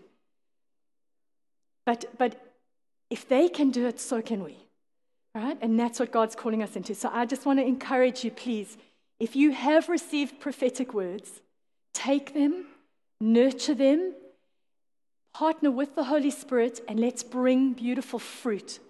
But, 1.86 2.06
but 2.18 2.54
if 3.10 3.28
they 3.28 3.48
can 3.48 3.70
do 3.70 3.86
it, 3.86 4.00
so 4.00 4.20
can 4.20 4.42
we. 4.42 4.56
Right? 5.34 5.56
And 5.60 5.78
that's 5.78 6.00
what 6.00 6.10
God's 6.10 6.34
calling 6.34 6.62
us 6.62 6.74
into. 6.74 6.94
So 6.94 7.10
I 7.12 7.24
just 7.24 7.46
want 7.46 7.60
to 7.60 7.64
encourage 7.64 8.24
you, 8.24 8.30
please, 8.30 8.76
if 9.20 9.36
you 9.36 9.52
have 9.52 9.88
received 9.88 10.40
prophetic 10.40 10.92
words, 10.92 11.40
take 11.94 12.34
them, 12.34 12.66
nurture 13.20 13.74
them, 13.74 14.14
partner 15.32 15.70
with 15.70 15.94
the 15.94 16.04
Holy 16.04 16.30
Spirit, 16.30 16.80
and 16.88 16.98
let's 16.98 17.22
bring 17.22 17.72
beautiful 17.72 18.18
fruit 18.18 18.80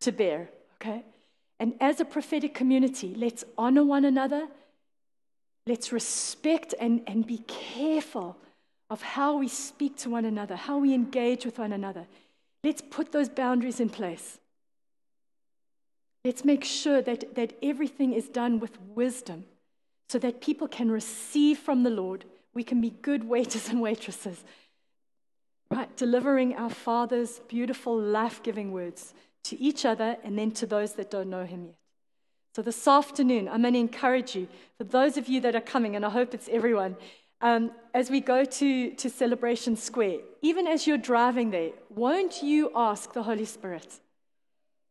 to 0.00 0.10
bear. 0.10 0.48
Okay? 0.76 1.04
And 1.60 1.74
as 1.80 2.00
a 2.00 2.04
prophetic 2.04 2.54
community, 2.54 3.14
let's 3.16 3.44
honor 3.56 3.84
one 3.84 4.04
another. 4.04 4.48
Let's 5.66 5.92
respect 5.92 6.74
and, 6.78 7.02
and 7.06 7.26
be 7.26 7.38
careful 7.46 8.36
of 8.90 9.02
how 9.02 9.38
we 9.38 9.48
speak 9.48 9.96
to 9.98 10.10
one 10.10 10.24
another, 10.24 10.56
how 10.56 10.78
we 10.78 10.92
engage 10.92 11.44
with 11.44 11.58
one 11.58 11.72
another. 11.72 12.06
Let's 12.62 12.82
put 12.82 13.12
those 13.12 13.28
boundaries 13.28 13.80
in 13.80 13.88
place. 13.88 14.38
Let's 16.24 16.44
make 16.44 16.64
sure 16.64 17.02
that, 17.02 17.34
that 17.34 17.54
everything 17.62 18.12
is 18.12 18.28
done 18.28 18.58
with 18.58 18.80
wisdom 18.94 19.44
so 20.08 20.18
that 20.18 20.40
people 20.40 20.68
can 20.68 20.90
receive 20.90 21.58
from 21.58 21.82
the 21.82 21.90
Lord. 21.90 22.24
We 22.54 22.64
can 22.64 22.80
be 22.80 22.90
good 22.90 23.24
waiters 23.28 23.68
and 23.68 23.80
waitresses, 23.80 24.42
right? 25.70 25.94
Delivering 25.96 26.54
our 26.54 26.70
Father's 26.70 27.40
beautiful, 27.48 27.98
life 27.98 28.42
giving 28.42 28.72
words 28.72 29.14
to 29.44 29.60
each 29.60 29.84
other 29.84 30.16
and 30.24 30.38
then 30.38 30.50
to 30.52 30.66
those 30.66 30.94
that 30.94 31.10
don't 31.10 31.30
know 31.30 31.44
him 31.44 31.66
yet. 31.66 31.76
So 32.54 32.62
this 32.62 32.86
afternoon, 32.86 33.48
I'm 33.48 33.62
going 33.62 33.74
to 33.74 33.80
encourage 33.80 34.36
you, 34.36 34.46
for 34.78 34.84
those 34.84 35.16
of 35.16 35.28
you 35.28 35.40
that 35.40 35.56
are 35.56 35.60
coming, 35.60 35.96
and 35.96 36.04
I 36.06 36.10
hope 36.10 36.34
it's 36.34 36.48
everyone, 36.48 36.96
um, 37.40 37.72
as 37.92 38.10
we 38.10 38.20
go 38.20 38.44
to, 38.44 38.90
to 38.94 39.10
Celebration 39.10 39.76
Square, 39.76 40.20
even 40.40 40.66
as 40.66 40.86
you're 40.86 40.96
driving 40.96 41.50
there, 41.50 41.70
won't 41.90 42.42
you 42.42 42.70
ask 42.74 43.12
the 43.12 43.24
Holy 43.24 43.44
Spirit, 43.44 44.00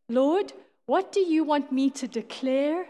Lord, 0.08 0.52
what 0.86 1.10
do 1.10 1.20
you 1.20 1.42
want 1.44 1.72
me 1.72 1.88
to 1.90 2.06
declare? 2.06 2.86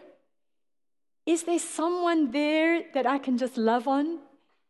Is 1.24 1.44
there 1.44 1.60
someone 1.60 2.32
there 2.32 2.82
that 2.94 3.06
I 3.06 3.18
can 3.18 3.38
just 3.38 3.56
love 3.56 3.86
on? 3.86 4.18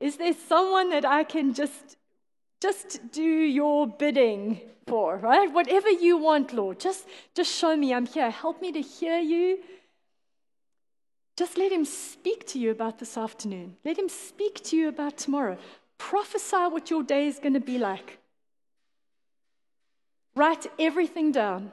Is 0.00 0.18
there 0.18 0.34
someone 0.34 0.90
that 0.90 1.06
I 1.06 1.24
can 1.24 1.54
just 1.54 1.96
just 2.60 3.10
do 3.12 3.22
your 3.22 3.86
bidding 3.86 4.60
for, 4.86 5.16
right? 5.16 5.52
Whatever 5.52 5.90
you 5.90 6.16
want, 6.16 6.52
Lord, 6.52 6.80
just, 6.80 7.06
just 7.34 7.52
show 7.52 7.76
me 7.76 7.92
I'm 7.92 8.06
here. 8.06 8.30
Help 8.30 8.60
me 8.60 8.72
to 8.72 8.80
hear 8.80 9.18
you. 9.18 9.58
Just 11.36 11.58
let 11.58 11.72
Him 11.72 11.84
speak 11.84 12.46
to 12.48 12.58
you 12.58 12.70
about 12.70 12.98
this 12.98 13.16
afternoon. 13.16 13.76
Let 13.84 13.98
Him 13.98 14.08
speak 14.08 14.62
to 14.64 14.76
you 14.76 14.88
about 14.88 15.16
tomorrow. 15.16 15.58
Prophesy 15.98 16.56
what 16.56 16.90
your 16.90 17.02
day 17.02 17.26
is 17.26 17.38
going 17.38 17.54
to 17.54 17.60
be 17.60 17.78
like. 17.78 18.18
Write 20.36 20.66
everything 20.78 21.30
down, 21.30 21.70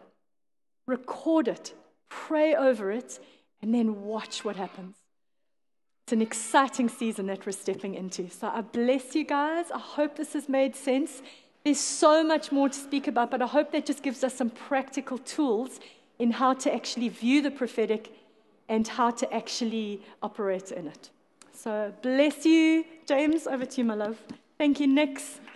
record 0.85 1.47
it, 1.47 1.73
pray 2.09 2.55
over 2.55 2.91
it, 2.91 3.19
and 3.61 3.73
then 3.73 4.03
watch 4.03 4.45
what 4.45 4.55
happens. 4.55 5.00
It's 6.11 6.17
an 6.17 6.21
exciting 6.21 6.89
season 6.89 7.27
that 7.27 7.45
we're 7.45 7.53
stepping 7.53 7.95
into. 7.95 8.29
So 8.29 8.51
I 8.53 8.59
bless 8.59 9.15
you 9.15 9.23
guys. 9.23 9.71
I 9.71 9.79
hope 9.79 10.17
this 10.17 10.33
has 10.33 10.49
made 10.49 10.75
sense. 10.75 11.21
There's 11.63 11.79
so 11.79 12.21
much 12.21 12.51
more 12.51 12.67
to 12.67 12.77
speak 12.77 13.07
about, 13.07 13.31
but 13.31 13.41
I 13.41 13.47
hope 13.47 13.71
that 13.71 13.85
just 13.85 14.03
gives 14.03 14.21
us 14.21 14.35
some 14.35 14.49
practical 14.49 15.19
tools 15.19 15.79
in 16.19 16.31
how 16.31 16.53
to 16.55 16.73
actually 16.73 17.07
view 17.07 17.41
the 17.41 17.49
prophetic 17.49 18.13
and 18.67 18.85
how 18.85 19.11
to 19.11 19.33
actually 19.33 20.01
operate 20.21 20.73
in 20.73 20.87
it. 20.87 21.11
So 21.53 21.93
bless 22.01 22.45
you, 22.45 22.83
James. 23.05 23.47
Over 23.47 23.65
to 23.65 23.77
you, 23.77 23.85
my 23.85 23.93
love. 23.93 24.17
Thank 24.57 24.81
you, 24.81 24.87
Nix. 24.87 25.39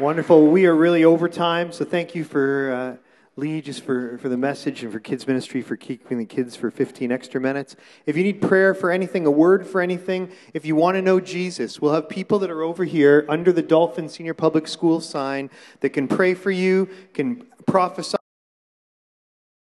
Wonderful. 0.00 0.48
We 0.48 0.66
are 0.66 0.74
really 0.74 1.04
over 1.04 1.28
time, 1.28 1.70
so 1.70 1.84
thank 1.84 2.16
you 2.16 2.24
for. 2.24 2.72
Uh, 2.72 2.96
Lee, 3.38 3.60
just 3.60 3.82
for, 3.82 4.16
for 4.16 4.30
the 4.30 4.36
message 4.38 4.82
and 4.82 4.90
for 4.90 4.98
kids' 4.98 5.26
ministry, 5.26 5.60
for 5.60 5.76
keeping 5.76 6.16
the 6.16 6.24
kids 6.24 6.56
for 6.56 6.70
15 6.70 7.12
extra 7.12 7.38
minutes. 7.38 7.76
If 8.06 8.16
you 8.16 8.22
need 8.22 8.40
prayer 8.40 8.72
for 8.72 8.90
anything, 8.90 9.26
a 9.26 9.30
word 9.30 9.66
for 9.66 9.82
anything, 9.82 10.30
if 10.54 10.64
you 10.64 10.74
want 10.74 10.94
to 10.94 11.02
know 11.02 11.20
Jesus, 11.20 11.78
we'll 11.78 11.92
have 11.92 12.08
people 12.08 12.38
that 12.38 12.50
are 12.50 12.62
over 12.62 12.84
here 12.84 13.26
under 13.28 13.52
the 13.52 13.60
Dolphin 13.60 14.08
Senior 14.08 14.32
Public 14.32 14.66
School 14.66 15.02
sign 15.02 15.50
that 15.80 15.90
can 15.90 16.08
pray 16.08 16.32
for 16.32 16.50
you, 16.50 16.88
can 17.12 17.46
prophesy. 17.66 18.16